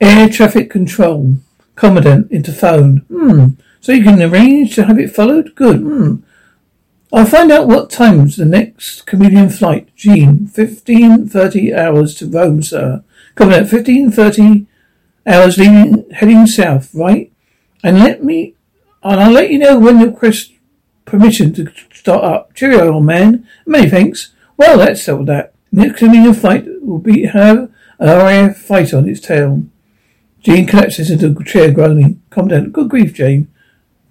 Air 0.00 0.28
traffic 0.28 0.70
control. 0.70 1.36
Commandant, 1.74 2.30
interphone. 2.30 3.04
Hmm. 3.06 3.46
So 3.84 3.92
you 3.92 4.02
can 4.02 4.22
arrange 4.22 4.74
to 4.76 4.86
have 4.86 4.98
it 4.98 5.14
followed? 5.14 5.54
Good. 5.54 5.80
Hmm. 5.80 6.14
I'll 7.12 7.26
find 7.26 7.52
out 7.52 7.68
what 7.68 7.90
time's 7.90 8.38
the 8.38 8.46
next 8.46 9.02
chameleon 9.04 9.50
flight. 9.50 9.94
Jean, 9.94 10.46
fifteen 10.46 11.28
thirty 11.28 11.74
hours 11.74 12.14
to 12.14 12.26
Rome, 12.26 12.62
sir. 12.62 13.04
Coming 13.34 13.56
at 13.56 13.68
fifteen 13.68 14.10
thirty 14.10 14.66
hours 15.26 15.58
leaving 15.58 16.08
heading 16.12 16.46
south, 16.46 16.94
right? 16.94 17.30
And 17.82 17.98
let 17.98 18.24
me 18.24 18.54
and 19.02 19.20
I'll 19.20 19.30
let 19.30 19.50
you 19.50 19.58
know 19.58 19.78
when 19.78 19.98
the 19.98 20.06
request 20.06 20.54
permission 21.04 21.52
to 21.52 21.70
start 21.92 22.24
up. 22.24 22.54
Cheerio, 22.54 22.90
old 22.90 23.04
man. 23.04 23.46
Many 23.66 23.90
thanks. 23.90 24.32
Well, 24.56 24.78
let's 24.78 25.02
settle 25.02 25.26
that. 25.26 25.52
Next 25.70 26.00
coming 26.00 26.32
flight 26.32 26.64
will 26.80 27.00
be 27.00 27.26
have 27.26 27.70
an 27.98 28.08
RAF 28.08 28.56
fight 28.56 28.94
on 28.94 29.06
its 29.06 29.20
tail. 29.20 29.64
Jean 30.40 30.66
collapses 30.66 31.10
into 31.10 31.38
a 31.38 31.44
chair, 31.44 31.70
groaning. 31.70 32.22
Calm 32.30 32.48
down. 32.48 32.70
Good 32.70 32.88
grief, 32.88 33.12
Jane. 33.12 33.48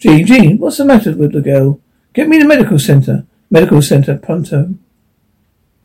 Jean, 0.04 0.26
Jean, 0.26 0.58
what's 0.58 0.76
the 0.76 0.84
matter 0.84 1.16
with 1.16 1.32
the 1.32 1.40
girl? 1.40 1.80
Get 2.12 2.28
me 2.28 2.38
the 2.38 2.46
medical 2.46 2.78
centre. 2.78 3.26
Medical 3.50 3.82
centre, 3.82 4.18
Punto. 4.18 4.74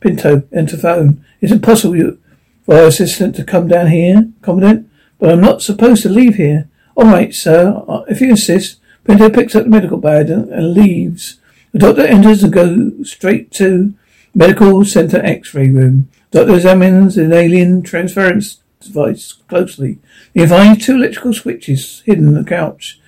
Pinto, 0.01 0.43
enter 0.51 0.75
phone. 0.75 1.23
Is 1.39 1.53
it 1.53 1.61
possible 1.61 1.95
you, 1.95 2.19
for 2.65 2.75
our 2.75 2.87
assistant 2.87 3.37
to 3.37 3.45
come 3.45 3.69
down 3.69 3.87
here, 3.87 4.29
Commandant, 4.41 4.89
but 5.19 5.31
I'm 5.31 5.39
not 5.39 5.61
supposed 5.61 6.03
to 6.03 6.09
leave 6.09 6.35
here. 6.35 6.67
All 6.97 7.05
right, 7.05 7.33
sir, 7.33 7.81
uh, 7.87 8.01
if 8.09 8.19
you 8.19 8.31
insist. 8.31 8.81
Pinto 9.05 9.29
picks 9.29 9.55
up 9.55 9.63
the 9.63 9.69
medical 9.69 9.97
bag 9.97 10.29
and, 10.29 10.49
and 10.49 10.73
leaves. 10.73 11.39
The 11.71 11.79
doctor 11.79 12.05
enters 12.05 12.43
and 12.43 12.51
goes 12.51 13.09
straight 13.09 13.51
to 13.53 13.93
medical 14.35 14.83
center 14.83 15.23
X-ray 15.23 15.69
room. 15.69 16.09
Doctor 16.31 16.55
examines 16.55 17.17
an 17.17 17.31
alien 17.31 17.83
transference 17.83 18.57
device 18.81 19.31
closely. 19.47 19.99
He 20.33 20.45
finds 20.45 20.85
two 20.85 20.95
electrical 20.95 21.33
switches 21.33 22.01
hidden 22.01 22.27
in 22.27 22.33
the 22.33 22.43
couch. 22.43 22.98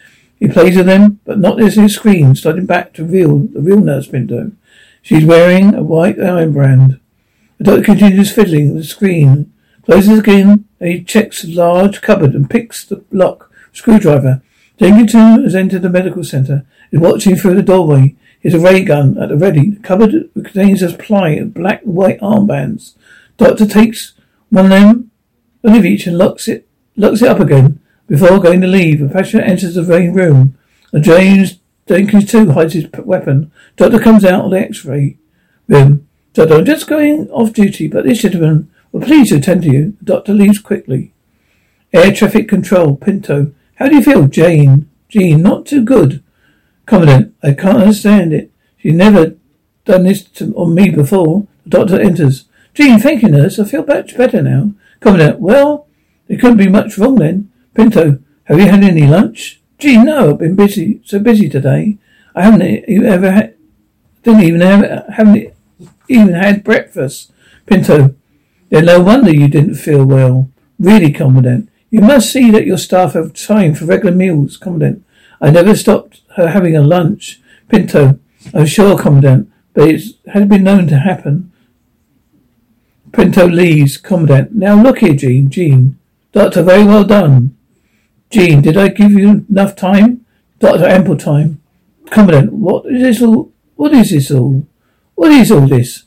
He 0.41 0.47
plays 0.47 0.75
with 0.75 0.87
them, 0.87 1.19
but 1.23 1.37
not 1.37 1.61
as 1.61 1.75
his 1.75 1.93
screen, 1.93 2.33
sliding 2.33 2.65
back 2.65 2.93
to 2.93 3.03
reveal 3.03 3.37
the 3.37 3.61
real 3.61 3.79
nurse 3.79 4.07
Pinto. 4.07 4.51
She's 5.03 5.23
wearing 5.23 5.75
a 5.75 5.83
white 5.83 6.19
iron 6.19 6.53
brand. 6.53 6.99
The 7.59 7.65
doctor 7.65 7.83
continues 7.83 8.33
fiddling 8.33 8.73
with 8.73 8.81
the 8.81 8.87
screen, 8.87 9.53
closes 9.85 10.17
again, 10.17 10.65
and 10.79 10.89
he 10.89 11.03
checks 11.03 11.43
a 11.43 11.47
large 11.47 12.01
cupboard 12.01 12.33
and 12.33 12.49
picks 12.49 12.83
the 12.83 13.03
lock 13.11 13.51
screwdriver. 13.71 14.41
Jenkington 14.79 15.43
has 15.43 15.53
entered 15.53 15.83
the 15.83 15.91
medical 15.91 16.23
center. 16.23 16.65
He's 16.89 16.99
watching 16.99 17.35
through 17.35 17.53
the 17.53 17.61
doorway. 17.61 18.15
He 18.41 18.49
has 18.49 18.59
a 18.59 18.65
ray 18.65 18.83
gun 18.83 19.19
at 19.19 19.29
the 19.29 19.37
ready. 19.37 19.69
The 19.69 19.81
cupboard 19.81 20.31
contains 20.33 20.81
a 20.81 20.89
supply 20.89 21.29
of 21.33 21.53
black 21.53 21.83
and 21.83 21.93
white 21.93 22.19
armbands. 22.19 22.95
Doctor 23.37 23.67
takes 23.67 24.13
one 24.49 24.65
of 24.65 24.71
them 24.71 25.11
Olivia 25.63 25.99
and 26.07 26.17
locks 26.17 26.47
it, 26.47 26.67
locks 26.97 27.21
it 27.21 27.27
up 27.27 27.39
again 27.39 27.79
before 28.11 28.39
going 28.39 28.59
to 28.59 28.67
leave. 28.67 29.01
A 29.01 29.07
passenger 29.07 29.39
enters 29.39 29.75
the 29.75 29.83
room. 29.83 30.57
And 30.91 31.01
James 31.01 31.59
Jenkins 31.87 32.29
too 32.29 32.51
hides 32.51 32.73
his 32.73 32.85
weapon. 33.05 33.53
Doctor 33.77 33.99
comes 33.99 34.25
out 34.25 34.43
of 34.43 34.51
the 34.51 34.59
X-ray 34.59 35.17
room. 35.69 36.09
Doctor, 36.33 36.55
I'm 36.55 36.65
just 36.65 36.87
going 36.87 37.29
off 37.29 37.53
duty, 37.53 37.87
but 37.87 38.03
this 38.03 38.21
gentleman 38.21 38.69
will 38.91 38.99
please 38.99 39.29
to 39.29 39.37
attend 39.37 39.61
to 39.61 39.71
you. 39.71 39.95
The 39.99 40.05
doctor 40.05 40.33
leaves 40.33 40.59
quickly. 40.59 41.13
Air 41.93 42.11
traffic 42.11 42.49
control, 42.49 42.97
Pinto. 42.97 43.53
How 43.75 43.87
do 43.87 43.95
you 43.95 44.03
feel, 44.03 44.27
Jane? 44.27 44.89
Jean, 45.07 45.41
not 45.41 45.65
too 45.65 45.81
good. 45.81 46.21
Commandant, 46.85 47.33
I 47.41 47.53
can't 47.53 47.77
understand 47.77 48.33
it. 48.33 48.51
She's 48.77 48.93
never 48.93 49.35
done 49.85 50.03
this 50.03 50.23
to, 50.23 50.53
on 50.55 50.75
me 50.75 50.89
before. 50.89 51.47
The 51.63 51.69
doctor 51.69 52.01
enters. 52.01 52.43
Jean, 52.73 52.99
thank 52.99 53.23
you, 53.23 53.29
nurse. 53.29 53.57
I 53.57 53.63
feel 53.63 53.85
much 53.85 54.17
better 54.17 54.41
now. 54.41 54.73
Commandant, 54.99 55.39
well, 55.39 55.87
there 56.27 56.37
couldn't 56.37 56.57
be 56.57 56.67
much 56.67 56.97
wrong 56.97 57.15
then. 57.15 57.50
Pinto, 57.73 58.19
have 58.45 58.59
you 58.59 58.67
had 58.67 58.83
any 58.83 59.07
lunch? 59.07 59.61
Jean, 59.79 60.05
no, 60.05 60.31
I've 60.31 60.39
been 60.39 60.55
busy, 60.55 61.01
so 61.05 61.19
busy 61.19 61.49
today. 61.49 61.97
I 62.35 62.43
haven't 62.43 62.61
ever 62.61 63.31
had, 63.31 63.55
didn't 64.23 64.43
even 64.43 64.61
have, 64.61 65.05
haven't 65.13 65.53
even 66.07 66.33
had 66.33 66.63
breakfast. 66.63 67.31
Pinto, 67.65 68.15
then 68.69 68.85
no 68.85 69.01
wonder 69.01 69.33
you 69.33 69.47
didn't 69.47 69.75
feel 69.75 70.05
well. 70.05 70.49
Really, 70.79 71.11
Commandant. 71.11 71.69
You 71.89 72.01
must 72.01 72.31
see 72.31 72.51
that 72.51 72.65
your 72.65 72.77
staff 72.77 73.13
have 73.13 73.33
time 73.33 73.73
for 73.73 73.85
regular 73.85 74.15
meals, 74.15 74.57
Commandant. 74.57 75.05
I 75.41 75.49
never 75.49 75.75
stopped 75.75 76.21
her 76.35 76.49
having 76.49 76.75
a 76.75 76.81
lunch. 76.81 77.41
Pinto, 77.69 78.19
I'm 78.53 78.65
sure, 78.65 78.97
Commandant, 78.97 79.51
but 79.73 79.89
it 79.89 80.01
has 80.33 80.45
been 80.47 80.63
known 80.63 80.87
to 80.87 80.97
happen. 80.97 81.51
Pinto 83.11 83.47
leaves, 83.47 83.97
Commandant. 83.97 84.53
Now 84.55 84.81
look 84.81 84.99
here, 84.99 85.15
Jean. 85.15 85.49
Jean. 85.49 85.97
Doctor, 86.31 86.63
very 86.63 86.85
well 86.85 87.03
done. 87.03 87.57
Jean, 88.31 88.61
did 88.61 88.77
I 88.77 88.87
give 88.87 89.11
you 89.11 89.45
enough 89.49 89.75
time? 89.75 90.25
Doctor, 90.59 90.85
ample 90.85 91.17
time. 91.17 91.61
Commandant, 92.09 92.53
what 92.53 92.85
is 92.85 93.01
this 93.01 93.21
all? 93.21 93.51
What 93.75 93.93
is 93.93 94.11
this 94.11 94.31
all? 94.31 94.65
What 95.15 95.31
is 95.31 95.51
all 95.51 95.67
this? 95.67 96.05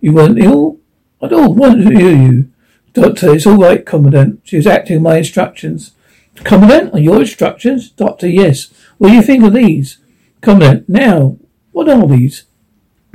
You 0.00 0.12
weren't 0.12 0.38
ill? 0.38 0.78
I 1.20 1.28
don't 1.28 1.56
want 1.56 1.82
to 1.82 1.94
hear 1.94 2.16
you. 2.16 2.50
Doctor, 2.94 3.34
it's 3.34 3.46
all 3.46 3.58
right, 3.58 3.84
Commandant. 3.84 4.40
She 4.44 4.56
was 4.56 4.66
acting 4.66 5.02
my 5.02 5.18
instructions. 5.18 5.92
Commandant, 6.44 6.94
on 6.94 7.02
your 7.02 7.20
instructions? 7.20 7.90
Doctor, 7.90 8.26
yes. 8.26 8.72
What 8.96 9.08
do 9.08 9.14
you 9.14 9.22
think 9.22 9.44
of 9.44 9.52
these? 9.52 9.98
Commandant, 10.40 10.88
now, 10.88 11.36
what 11.72 11.88
are 11.88 12.06
these? 12.08 12.44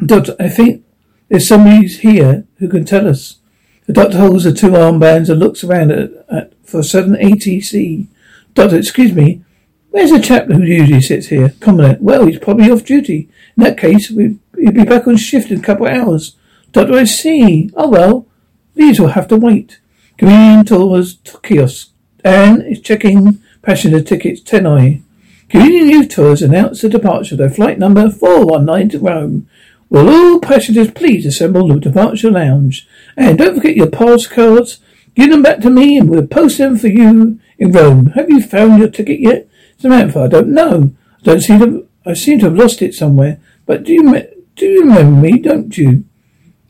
Doctor, 0.05 0.35
I 0.39 0.49
think 0.49 0.83
there's 1.29 1.47
somebody 1.47 1.87
here 1.87 2.45
who 2.57 2.67
can 2.67 2.85
tell 2.85 3.07
us. 3.07 3.39
The 3.87 3.93
doctor 3.93 4.19
holds 4.19 4.43
the 4.43 4.53
two 4.53 4.69
armbands 4.69 5.29
and 5.29 5.39
looks 5.39 5.63
around 5.63 5.91
at, 5.91 6.11
at 6.29 6.53
for 6.63 6.83
certain 6.83 7.15
ATC. 7.15 8.07
Doctor, 8.53 8.77
excuse 8.77 9.13
me, 9.13 9.43
where's 9.91 10.12
the 10.12 10.20
chap 10.20 10.48
who 10.48 10.62
usually 10.62 11.01
sits 11.01 11.27
here? 11.27 11.53
Commandant, 11.60 12.01
well, 12.01 12.25
he's 12.25 12.39
probably 12.39 12.70
off 12.70 12.86
duty. 12.86 13.29
In 13.58 13.63
that 13.63 13.77
case, 13.77 14.10
he'll 14.10 14.38
be 14.55 14.84
back 14.84 15.08
on 15.08 15.17
shift 15.17 15.51
in 15.51 15.60
a 15.60 15.63
couple 15.63 15.88
of 15.88 15.93
hours. 15.93 16.36
Doctor, 16.72 16.93
I 16.93 17.03
see. 17.05 17.70
Oh 17.75 17.89
well, 17.89 18.27
these 18.75 19.00
will 19.00 19.10
have 19.10 19.27
to 19.29 19.38
wait. 19.38 19.79
Chameleon 20.17 20.65
tours 20.65 21.17
kiosk. 21.43 21.89
Anne 22.24 22.62
is 22.62 22.79
checking 22.81 23.41
passenger 23.62 24.01
tickets. 24.01 24.41
Tenai. 24.41 25.01
Chameleon 25.50 26.08
tours 26.08 26.41
announce 26.41 26.81
the 26.81 26.89
departure 26.89 27.36
of 27.36 27.39
their 27.39 27.50
flight 27.50 27.77
number 27.77 28.10
419 28.10 28.89
to 28.89 29.00
Rome. 29.00 29.50
Will 29.89 30.10
all 30.10 30.39
passengers 30.39 30.91
please 30.91 31.25
assemble 31.25 31.70
in 31.70 31.79
the 31.79 31.89
departure 31.89 32.31
lounge? 32.31 32.88
And 33.17 33.38
don't 33.38 33.55
forget 33.55 33.75
your 33.75 33.89
cards. 33.89 34.79
Give 35.15 35.29
them 35.29 35.41
back 35.41 35.60
to 35.60 35.70
me 35.70 35.98
and 35.98 36.10
we'll 36.10 36.27
post 36.27 36.58
them 36.58 36.77
for 36.77 36.88
you 36.88 37.40
in 37.61 37.71
Rome. 37.71 38.07
Have 38.07 38.29
you 38.29 38.41
found 38.41 38.79
your 38.79 38.89
ticket 38.89 39.19
yet? 39.19 39.47
Samantha, 39.77 40.21
I 40.21 40.27
don't 40.27 40.49
know. 40.49 40.93
I 41.19 41.23
don't 41.23 41.41
seem 41.41 41.59
to, 41.59 41.87
I 42.05 42.15
seem 42.15 42.39
to 42.39 42.45
have 42.45 42.57
lost 42.57 42.81
it 42.81 42.95
somewhere. 42.95 43.39
But 43.67 43.83
do 43.83 43.93
you, 43.93 44.11
do 44.55 44.65
you 44.65 44.81
remember 44.81 45.21
me, 45.21 45.37
don't 45.39 45.77
you? 45.77 46.03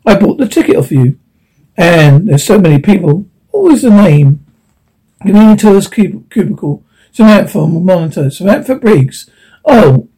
I 0.06 0.16
bought 0.16 0.38
the 0.38 0.48
ticket 0.48 0.76
off 0.76 0.92
you. 0.92 1.18
And 1.78 2.28
there's 2.28 2.44
so 2.44 2.60
many 2.60 2.80
people. 2.80 3.26
What 3.52 3.72
was 3.72 3.84
the 3.84 3.90
name? 3.90 4.46
Chameleon 5.22 5.58
Tours 5.58 5.88
cub- 5.88 6.30
Cubicle. 6.30 6.84
Samantha 7.14 7.66
monitor. 7.66 8.30
Samantha 8.30 8.76
Briggs. 8.76 9.30
Oh, 9.64 10.10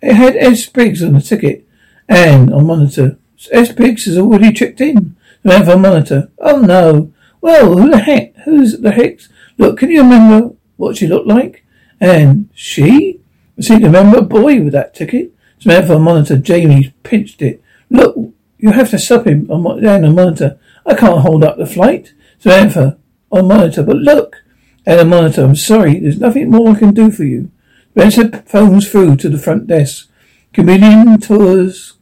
it 0.00 0.14
had 0.14 0.36
S. 0.36 0.66
Briggs 0.66 1.02
on 1.02 1.12
the 1.12 1.20
ticket. 1.20 1.66
And 2.08 2.52
on 2.52 2.66
monitor. 2.66 3.18
S. 3.52 3.70
Briggs 3.70 4.06
has 4.06 4.18
already 4.18 4.52
checked 4.52 4.80
in. 4.80 5.16
Samantha 5.42 5.78
monitor. 5.78 6.30
Oh 6.38 6.58
no. 6.58 7.12
Well, 7.40 7.76
who 7.76 7.90
the 7.90 7.98
heck? 7.98 8.34
Who's 8.44 8.80
the 8.80 8.90
heck? 8.90 9.20
Look, 9.58 9.78
can 9.78 9.90
you 9.90 10.02
remember 10.02 10.54
what 10.76 10.96
she 10.96 11.06
looked 11.06 11.26
like? 11.26 11.64
And 12.00 12.48
she? 12.54 13.20
I 13.58 13.62
seem 13.62 13.80
to 13.80 13.86
remember 13.86 14.18
a 14.18 14.22
boy 14.22 14.62
with 14.62 14.72
that 14.72 14.94
ticket. 14.94 15.32
Samantha 15.58 15.98
monitor. 15.98 16.36
Jamie 16.38 16.94
pinched 17.02 17.42
it. 17.42 17.62
Look, 17.90 18.16
you 18.58 18.70
have 18.70 18.90
to 18.90 18.98
stop 18.98 19.26
him 19.26 19.50
on, 19.50 19.82
down 19.82 20.04
on 20.04 20.14
monitor. 20.14 20.58
I 20.86 20.94
can't 20.94 21.20
hold 21.20 21.44
up 21.44 21.58
the 21.58 21.66
flight. 21.66 22.14
Samantha, 22.38 22.98
on 23.30 23.48
monitor, 23.48 23.82
but 23.82 23.96
look. 23.96 24.42
And 24.84 24.98
the 24.98 25.04
monitor, 25.04 25.44
I'm 25.44 25.54
sorry, 25.54 26.00
there's 26.00 26.18
nothing 26.18 26.50
more 26.50 26.70
I 26.70 26.78
can 26.78 26.92
do 26.92 27.10
for 27.10 27.24
you. 27.24 27.50
Spencer 27.92 28.42
phones 28.46 28.90
through 28.90 29.16
to 29.16 29.28
the 29.28 29.38
front 29.38 29.66
desk. 29.66 30.08
Chameleon 30.52 31.20
Tours 31.20 31.94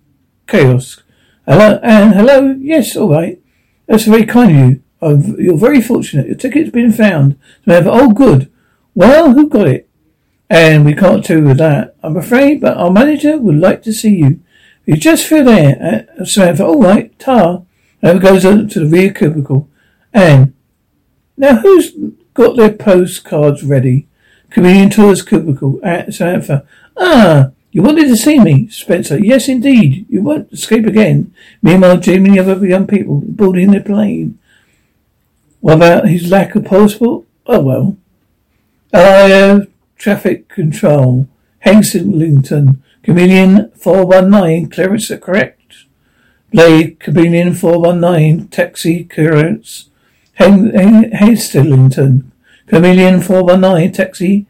Chaos. 0.46 1.02
Hello, 1.46 1.80
Anne, 1.82 2.12
hello? 2.12 2.54
Yes, 2.58 2.96
all 2.96 3.10
right. 3.10 3.40
That's 3.86 4.04
very 4.04 4.24
kind 4.24 4.50
of 4.50 4.56
you. 4.56 4.82
You're 5.02 5.56
very 5.56 5.80
fortunate. 5.80 6.26
Your 6.26 6.36
ticket's 6.36 6.70
been 6.70 6.92
found. 6.92 7.38
Samantha, 7.64 7.90
oh 7.90 8.10
good. 8.10 8.50
Well, 8.94 9.32
who 9.32 9.48
got 9.48 9.68
it? 9.68 9.88
And 10.48 10.84
we 10.84 10.94
can't 10.94 11.24
tell 11.24 11.38
you 11.38 11.54
that, 11.54 11.94
I'm 12.02 12.16
afraid, 12.16 12.60
but 12.60 12.76
our 12.76 12.90
manager 12.90 13.38
would 13.38 13.56
like 13.56 13.82
to 13.84 13.92
see 13.92 14.16
you. 14.16 14.40
You 14.84 14.96
just 14.96 15.26
through 15.26 15.44
there. 15.44 16.06
Uh, 16.18 16.24
Samantha, 16.24 16.66
all 16.66 16.82
right, 16.82 17.16
tar. 17.18 17.62
Now 18.02 18.18
goes 18.18 18.42
to 18.42 18.64
the 18.64 18.86
rear 18.86 19.12
cubicle. 19.12 19.68
And 20.12 20.54
now 21.36 21.56
who's 21.56 21.92
got 22.34 22.56
their 22.56 22.72
postcards 22.72 23.62
ready? 23.62 24.08
Chameleon 24.50 24.90
Tours 24.90 25.22
cubicle. 25.22 25.78
Uh, 25.84 26.10
Samantha. 26.10 26.66
Ah, 26.96 27.50
you 27.70 27.82
wanted 27.82 28.08
to 28.08 28.16
see 28.16 28.40
me, 28.40 28.68
Spencer. 28.68 29.18
Yes, 29.18 29.48
indeed. 29.48 30.06
You 30.08 30.22
won't 30.22 30.52
escape 30.52 30.86
again. 30.86 31.32
Meanwhile, 31.62 31.98
Jamie 31.98 32.38
and 32.38 32.48
the 32.48 32.52
other 32.52 32.66
young 32.66 32.88
people 32.88 33.22
boarding 33.24 33.70
their 33.70 33.82
plane. 33.82 34.39
What 35.61 35.77
about 35.77 36.09
his 36.09 36.31
lack 36.31 36.55
of 36.55 36.64
passport? 36.64 37.25
Oh 37.46 37.61
well. 37.61 37.96
Uh, 38.92 39.61
traffic 39.96 40.49
control. 40.49 41.29
Heslington. 41.64 42.79
Chameleon 43.03 43.70
419, 43.77 44.68
clearance 44.70 45.11
correct. 45.20 45.75
Blade, 46.53 47.01
Chameleon 47.01 47.55
419, 47.55 48.49
taxi 48.49 49.05
clearance. 49.05 49.88
Heslington, 50.38 52.25
Chameleon 52.66 53.20
419, 53.20 53.92
taxi. 53.92 54.46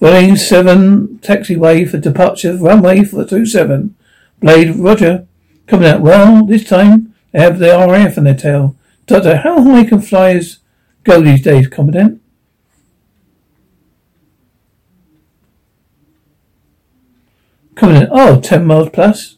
Lane 0.00 0.36
7, 0.36 1.20
taxiway 1.22 1.88
for 1.88 1.98
departure, 1.98 2.56
runway 2.56 3.04
for 3.04 3.24
27. 3.24 3.94
Blade, 4.40 4.74
roger. 4.76 5.26
Coming 5.66 5.88
out 5.88 6.00
well, 6.02 6.44
this 6.44 6.68
time 6.68 7.14
they 7.32 7.40
have 7.40 7.58
the 7.58 7.68
RAF 7.68 8.18
in 8.18 8.24
their 8.24 8.34
tail. 8.34 8.76
Doctor, 9.06 9.36
how 9.36 9.62
high 9.62 9.84
can 9.84 10.00
flyers 10.00 10.60
go 11.02 11.20
these 11.20 11.42
days, 11.42 11.66
Commandant? 11.68 12.22
Coming 17.74 18.02
in, 18.02 18.08
oh, 18.10 18.40
10 18.40 18.64
miles 18.64 18.88
plus. 18.90 19.36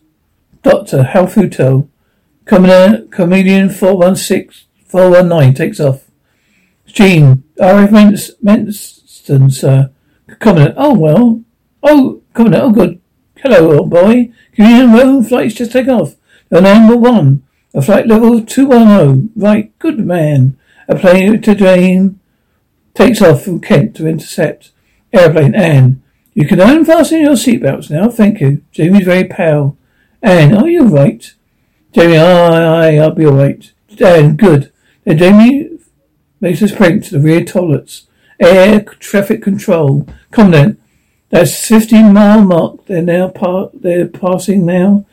Doctor, 0.62 1.02
Hotel. 1.02 1.88
Coming 2.44 2.70
in, 2.70 3.08
Chameleon 3.08 3.70
416, 3.70 4.68
419 4.86 5.54
takes 5.54 5.80
off. 5.80 6.04
Jean, 6.86 7.42
RAF 7.58 7.90
Manston, 7.90 9.52
sir. 9.52 9.90
Coming 10.38 10.66
in, 10.66 10.74
oh, 10.76 10.94
well. 10.94 11.42
Oh, 11.82 12.22
coming 12.34 12.54
in, 12.54 12.60
oh, 12.60 12.70
good. 12.70 13.00
Hello, 13.38 13.78
old 13.78 13.90
boy. 13.90 14.32
Chameleon 14.54 14.92
Rome 14.92 15.24
flight's 15.24 15.54
just 15.54 15.72
take 15.72 15.88
off. 15.88 16.14
The 16.50 16.60
number 16.60 16.96
one. 16.96 17.45
A 17.76 17.82
flight 17.82 18.06
level 18.06 18.42
210. 18.42 19.32
Right, 19.36 19.78
good 19.78 19.98
man. 19.98 20.58
A 20.88 20.96
plane 20.96 21.42
to 21.42 21.54
Jane 21.54 22.18
takes 22.94 23.20
off 23.20 23.44
from 23.44 23.60
Kent 23.60 23.94
to 23.96 24.06
intercept. 24.06 24.72
Airplane, 25.12 25.54
Anne. 25.54 26.02
You 26.32 26.48
can 26.48 26.58
unfasten 26.58 27.20
your 27.20 27.32
seatbelts 27.32 27.90
now, 27.90 28.08
thank 28.08 28.40
you. 28.40 28.62
Jamie's 28.72 29.04
very 29.04 29.24
pale. 29.24 29.76
Anne, 30.22 30.54
are 30.56 30.66
you 30.66 30.84
right? 30.84 31.34
Jamie, 31.92 32.16
aye, 32.16 32.94
aye, 32.94 32.96
I'll 32.96 33.10
be 33.10 33.26
alright. 33.26 33.70
Anne, 34.00 34.36
good. 34.36 34.72
Then 35.04 35.18
Jamie 35.18 35.78
makes 36.40 36.62
a 36.62 36.68
sprint 36.68 37.04
to 37.04 37.18
the 37.18 37.20
rear 37.20 37.44
toilets. 37.44 38.06
Air 38.40 38.84
traffic 38.84 39.42
control. 39.42 40.08
Come 40.30 40.52
then. 40.52 40.78
That's 41.28 41.68
15 41.68 42.14
mile 42.14 42.42
mark. 42.42 42.86
They're 42.86 43.02
now 43.02 43.28
par- 43.28 43.70
they're 43.74 44.08
passing 44.08 44.64
now. 44.64 45.04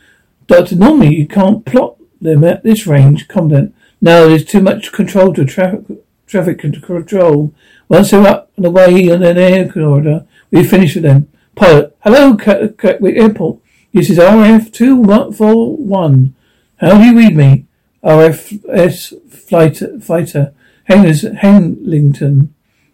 Doctor, 0.48 0.78
normally 0.78 1.16
you 1.16 1.28
can't 1.28 1.66
plot 1.66 1.98
them 2.24 2.44
at 2.44 2.64
this 2.64 2.88
range. 2.88 3.28
Then. 3.28 3.74
No, 4.02 4.28
there's 4.28 4.46
too 4.46 4.62
much 4.62 4.92
control 4.92 5.34
to 5.34 5.46
traffic 5.46 5.84
traffic 6.26 6.60
control. 6.60 7.54
Once 7.90 8.12
they're 8.12 8.26
up 8.26 8.52
and 8.58 8.66
away 8.66 9.12
on 9.12 9.24
an 9.24 9.38
air 9.38 9.70
corridor, 9.70 10.26
we 10.52 10.64
finish 10.64 10.96
with 10.96 11.04
them. 11.04 11.30
Pilot, 11.56 11.96
hello, 12.04 12.34
Gatwick 12.34 13.18
Airport. 13.18 13.60
This 13.94 14.10
is 14.10 14.18
RAF 14.18 14.72
two 14.72 14.96
one 14.96 15.32
four 15.32 15.78
one. 15.78 16.36
How 16.78 16.98
do 16.98 17.06
you 17.06 17.16
read 17.16 17.36
me? 17.36 17.66
RFS 18.04 19.32
fighter, 19.32 20.00
fighter. 20.00 20.54
Hangers, 20.86 21.24
Heslington. 21.24 22.50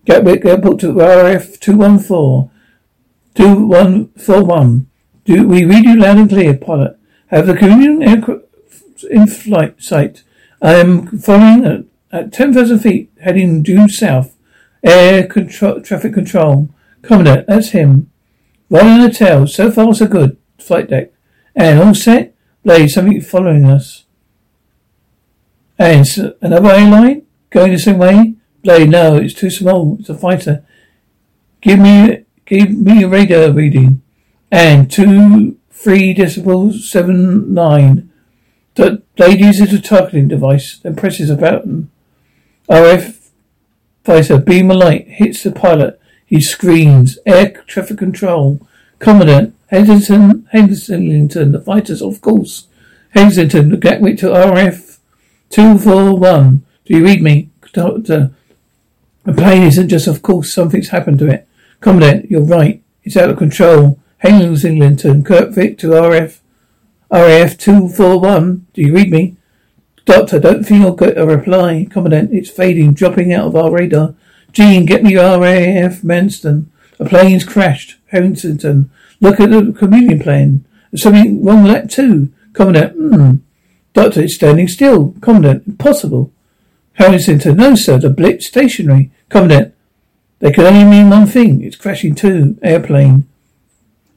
Gatwick 0.05 0.45
Airport 0.45 0.79
to 0.81 0.93
RAF 0.93 1.59
214. 1.59 2.51
2141. 3.35 4.87
Do 5.25 5.47
we 5.47 5.65
read 5.65 5.85
you 5.85 5.95
loud 5.95 6.17
and 6.17 6.29
clear, 6.29 6.55
pilot? 6.55 6.97
Have 7.27 7.47
the 7.47 7.55
Chameleon 7.55 8.03
aircraft 8.03 8.48
in 9.03 9.27
flight 9.27 9.81
sight. 9.81 10.23
I 10.61 10.75
am 10.75 11.19
following 11.19 11.65
at, 11.65 11.85
at 12.11 12.33
10,000 12.33 12.79
feet, 12.79 13.11
heading 13.21 13.63
due 13.63 13.87
south. 13.87 14.35
Air 14.83 15.27
control, 15.27 15.81
traffic 15.81 16.13
control. 16.13 16.69
Commandant, 17.01 17.47
that's 17.47 17.69
him. 17.69 18.11
Rolling 18.69 19.01
the 19.01 19.09
tail. 19.09 19.47
So 19.47 19.71
far, 19.71 19.93
so 19.93 20.07
good. 20.07 20.37
Flight 20.57 20.89
deck. 20.89 21.11
And 21.55 21.79
all 21.79 21.95
set? 21.95 22.35
Blade, 22.63 22.89
something 22.89 23.21
following 23.21 23.65
us. 23.65 24.05
And 25.77 26.05
another 26.41 26.69
airline? 26.69 27.23
Going 27.49 27.71
the 27.71 27.79
same 27.79 27.97
way? 27.97 28.35
Blade, 28.63 28.89
no, 28.89 29.15
it's 29.15 29.33
too 29.33 29.49
small. 29.49 29.97
It's 29.99 30.09
a 30.09 30.13
fighter. 30.13 30.65
Give 31.61 31.79
me, 31.79 32.25
give 32.45 32.71
me 32.71 33.03
a 33.03 33.07
radar 33.07 33.51
reading. 33.51 34.01
And 34.51 34.91
two, 34.91 35.57
three 35.71 36.13
decibels, 36.13 36.81
seven, 36.81 37.53
nine. 37.53 38.08
The 38.79 39.03
Blade 39.17 39.41
uses 39.41 39.73
a 39.73 39.81
targeting 39.81 40.29
device, 40.29 40.77
then 40.77 40.95
presses 40.95 41.29
a 41.29 41.35
button. 41.35 41.91
RAF 42.69 43.29
fighter, 44.05 44.37
beam 44.37 44.71
of 44.71 44.77
light, 44.77 45.05
hits 45.05 45.43
the 45.43 45.51
pilot. 45.51 45.99
He 46.25 46.39
screams. 46.39 47.19
Air 47.25 47.51
traffic 47.67 47.97
control. 47.97 48.65
Commandant, 48.99 49.53
Henderson, 49.67 50.47
Hendersonington, 50.53 51.51
the 51.51 51.59
fighters, 51.59 52.01
of 52.01 52.21
course. 52.21 52.67
Henderson, 53.09 53.69
the 53.69 53.75
Gatwick 53.75 54.17
to 54.19 54.31
RAF 54.31 55.01
241. 55.49 56.65
Do 56.85 56.97
you 56.97 57.03
read 57.03 57.21
me? 57.21 57.49
Doctor, 57.73 58.31
the 59.25 59.33
plane 59.33 59.63
isn't 59.63 59.89
just 59.89 60.07
of 60.07 60.21
course, 60.21 60.53
something's 60.53 60.89
happened 60.89 61.19
to 61.19 61.27
it. 61.27 61.45
Commandant, 61.81 62.31
you're 62.31 62.39
right. 62.39 62.81
It's 63.03 63.17
out 63.17 63.29
of 63.29 63.37
control. 63.37 63.99
Hendersonington, 64.23 65.27
Gatwick 65.27 65.77
to 65.79 65.87
RF 65.87 66.39
RAF 67.11 67.57
241. 67.57 68.67
Do 68.73 68.81
you 68.81 68.93
read 68.93 69.11
me? 69.11 69.37
Doctor, 70.05 70.39
don't 70.39 70.63
think 70.63 70.83
I'll 70.83 70.95
get 70.95 71.17
a 71.17 71.25
reply. 71.25 71.87
Commandant, 71.89 72.33
it's 72.33 72.49
fading, 72.49 72.93
dropping 72.93 73.33
out 73.33 73.47
of 73.47 73.55
our 73.55 73.71
radar. 73.71 74.15
Jean, 74.51 74.85
get 74.85 75.03
me 75.03 75.15
RAF 75.15 76.01
Manston. 76.01 76.65
A 76.99 77.05
plane's 77.05 77.43
crashed. 77.43 77.97
Harrington, 78.07 78.91
look 79.21 79.39
at 79.39 79.51
the 79.51 79.71
chameleon 79.77 80.19
plane. 80.19 80.65
There's 80.91 81.03
something 81.03 81.43
wrong 81.43 81.63
with 81.63 81.71
that 81.71 81.89
too. 81.89 82.31
Commandant, 82.53 82.93
hmm. 82.93 83.31
Doctor, 83.93 84.21
it's 84.21 84.35
standing 84.35 84.67
still. 84.67 85.15
Commandant, 85.21 85.67
impossible. 85.67 86.31
Harrington, 86.93 87.55
no 87.55 87.75
sir, 87.75 87.97
the 87.97 88.09
blip 88.09 88.41
stationary. 88.41 89.11
Commandant, 89.29 89.73
they 90.39 90.51
can 90.51 90.65
only 90.65 90.85
mean 90.85 91.09
one 91.09 91.27
thing. 91.27 91.61
It's 91.61 91.75
crashing 91.75 92.15
too. 92.15 92.57
Airplane. 92.61 93.28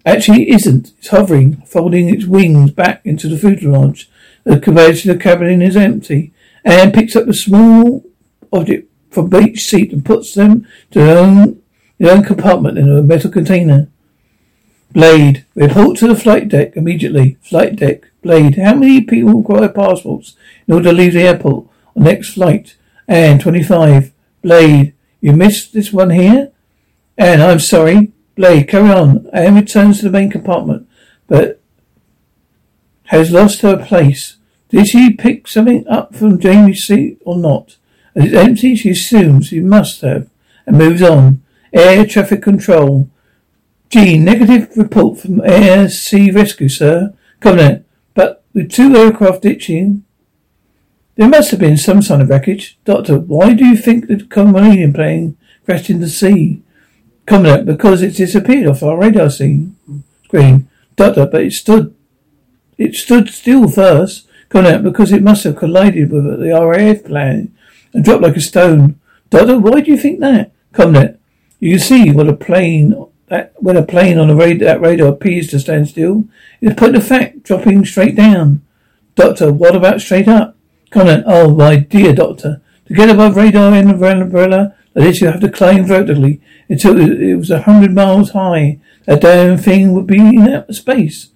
Actually, 0.04 0.48
it 0.48 0.54
isn't. 0.56 0.92
It's 0.98 1.08
hovering, 1.08 1.62
folding 1.66 2.08
its 2.08 2.26
wings 2.26 2.72
back 2.72 3.02
into 3.04 3.28
the 3.28 3.38
food 3.38 3.60
fuselage. 3.60 4.10
The 4.44 4.58
conveyor 4.58 4.92
the 4.92 5.16
cabin 5.16 5.62
is 5.62 5.76
empty. 5.76 6.32
And 6.64 6.94
picks 6.94 7.16
up 7.16 7.28
a 7.28 7.34
small 7.34 8.04
object 8.52 8.88
from 9.10 9.34
each 9.34 9.64
seat 9.64 9.92
and 9.92 10.04
puts 10.04 10.34
them 10.34 10.66
to 10.90 10.98
their 10.98 11.18
own, 11.18 11.62
their 11.98 12.12
own 12.12 12.24
compartment 12.24 12.78
in 12.78 12.90
a 12.90 13.02
metal 13.02 13.30
container. 13.30 13.88
Blade, 14.92 15.44
report 15.54 15.96
to 15.98 16.08
the 16.08 16.16
flight 16.16 16.48
deck 16.48 16.76
immediately. 16.76 17.38
Flight 17.42 17.76
deck, 17.76 18.10
Blade, 18.22 18.56
how 18.56 18.74
many 18.74 19.00
people 19.00 19.38
require 19.38 19.68
passports 19.68 20.36
in 20.66 20.74
order 20.74 20.90
to 20.90 20.96
leave 20.96 21.14
the 21.14 21.22
airport 21.22 21.66
on 21.96 22.04
next 22.04 22.34
flight? 22.34 22.76
And 23.08 23.40
25. 23.40 24.12
Blade, 24.42 24.94
you 25.20 25.32
missed 25.32 25.72
this 25.72 25.92
one 25.92 26.10
here? 26.10 26.52
And 27.16 27.42
I'm 27.42 27.58
sorry. 27.58 28.12
Blade, 28.34 28.68
carry 28.68 28.90
on. 28.90 29.28
Anne 29.32 29.56
returns 29.56 29.98
to 29.98 30.04
the 30.06 30.10
main 30.10 30.30
compartment, 30.30 30.88
but 31.26 31.60
has 33.04 33.30
lost 33.30 33.60
her 33.60 33.84
place. 33.84 34.36
Did 34.70 34.86
she 34.86 35.12
pick 35.12 35.46
something 35.46 35.86
up 35.86 36.14
from 36.14 36.40
Jamie's 36.40 36.84
seat 36.84 37.20
or 37.26 37.36
not? 37.36 37.76
As 38.14 38.24
it's 38.24 38.34
empty, 38.34 38.74
she 38.74 38.90
assumes 38.90 39.48
she 39.48 39.60
must 39.60 40.00
have, 40.00 40.30
and 40.66 40.78
moves 40.78 41.02
on. 41.02 41.42
Air 41.72 42.06
traffic 42.06 42.42
control. 42.42 43.10
G, 43.90 44.16
negative 44.18 44.74
report 44.76 45.18
from 45.18 45.42
Air 45.44 45.88
Sea 45.90 46.30
Rescue, 46.30 46.68
sir. 46.68 47.14
Commandant, 47.40 47.84
but 48.14 48.44
with 48.54 48.70
two 48.70 48.96
aircraft 48.96 49.42
ditching, 49.42 50.04
there 51.16 51.28
must 51.28 51.50
have 51.50 51.60
been 51.60 51.76
some 51.76 52.00
sign 52.00 52.20
of 52.22 52.30
wreckage. 52.30 52.78
Doctor, 52.84 53.18
why 53.18 53.52
do 53.52 53.66
you 53.66 53.76
think 53.76 54.06
the 54.06 54.24
Chameleon 54.24 54.92
plane 54.92 55.36
crashed 55.64 55.90
in 55.90 56.00
the 56.00 56.08
sea? 56.08 56.62
Commandant, 57.26 57.66
because 57.66 58.02
it 58.02 58.16
disappeared 58.16 58.66
off 58.66 58.82
our 58.82 58.98
radar 58.98 59.30
scene 59.30 59.76
screen. 60.24 60.68
Doctor, 60.96 61.26
but 61.26 61.42
it 61.42 61.52
stood, 61.52 61.94
it 62.78 62.94
stood 62.94 63.28
still 63.28 63.68
first. 63.68 64.26
Commandant, 64.48 64.84
because 64.84 65.12
it 65.12 65.22
must 65.22 65.44
have 65.44 65.56
collided 65.56 66.10
with 66.10 66.24
the 66.24 66.50
RAF 66.52 67.04
plane 67.04 67.54
and 67.94 68.04
dropped 68.04 68.22
like 68.22 68.36
a 68.36 68.40
stone. 68.40 69.00
Doctor, 69.30 69.58
why 69.58 69.80
do 69.80 69.90
you 69.90 69.96
think 69.96 70.20
that? 70.20 70.52
Commandant, 70.72 71.18
you 71.58 71.78
see 71.78 72.10
what 72.10 72.28
a 72.28 72.34
plane 72.34 72.94
when 73.56 73.76
a 73.76 73.82
plane 73.82 74.18
on 74.18 74.30
a 74.30 74.34
radar, 74.34 74.66
that 74.66 74.80
radar 74.80 75.08
appears 75.08 75.48
to 75.48 75.58
stand 75.58 75.88
still, 75.88 76.24
it's 76.60 76.78
put 76.78 76.94
in 76.94 77.00
fact 77.00 77.42
dropping 77.44 77.84
straight 77.84 78.14
down. 78.14 78.62
Doctor, 79.14 79.52
what 79.52 79.74
about 79.76 80.00
straight 80.00 80.28
up? 80.28 80.56
Commandant, 80.90 81.24
oh 81.26 81.54
my 81.54 81.76
dear 81.76 82.12
doctor, 82.12 82.60
to 82.86 82.94
get 82.94 83.08
above 83.08 83.36
radar 83.36 83.70
the 83.70 83.78
umbrella, 83.78 84.74
is, 84.96 85.20
you 85.20 85.28
have 85.28 85.40
to 85.40 85.50
climb 85.50 85.86
vertically 85.86 86.40
until 86.68 87.00
it 87.00 87.34
was 87.36 87.50
a 87.50 87.62
hundred 87.62 87.94
miles 87.94 88.30
high. 88.30 88.78
That 89.06 89.22
damn 89.22 89.58
thing 89.58 89.92
would 89.92 90.06
be 90.06 90.18
in 90.18 90.48
outer 90.48 90.72
space. 90.72 91.30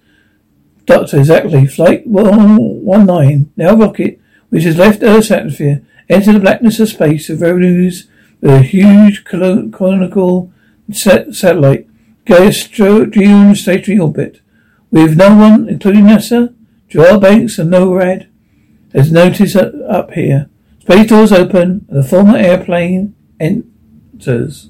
Doctor, 0.85 1.17
exactly. 1.19 1.65
Flight 1.65 2.07
one 2.07 2.57
one 2.85 3.05
nine. 3.05 3.51
Now 3.57 3.75
rocket, 3.75 4.19
which 4.49 4.63
has 4.63 4.77
left 4.77 5.03
Earth's 5.03 5.31
atmosphere, 5.31 5.83
enter 6.07 6.33
the 6.33 6.39
blackness 6.39 6.79
of 6.79 6.89
space 6.89 7.29
of 7.29 7.41
with 7.41 8.51
a 8.51 8.61
huge 8.61 9.25
conical 9.25 10.51
satellite 10.91 11.87
geostationary 12.25 13.99
orbit. 14.01 14.41
With 14.91 15.17
no 15.17 15.35
one, 15.35 15.67
including 15.67 16.05
NASA, 16.05 16.53
Jodrell 16.89 17.21
Banks 17.21 17.59
and 17.59 17.73
NORAD, 17.73 18.27
has 18.93 19.11
noticed 19.11 19.55
uh, 19.55 19.71
up 19.89 20.11
here. 20.11 20.49
Space 20.79 21.09
doors 21.09 21.33
open 21.33 21.85
and 21.89 22.03
the 22.03 22.03
former 22.03 22.37
airplane 22.37 23.13
enters. 23.39 24.69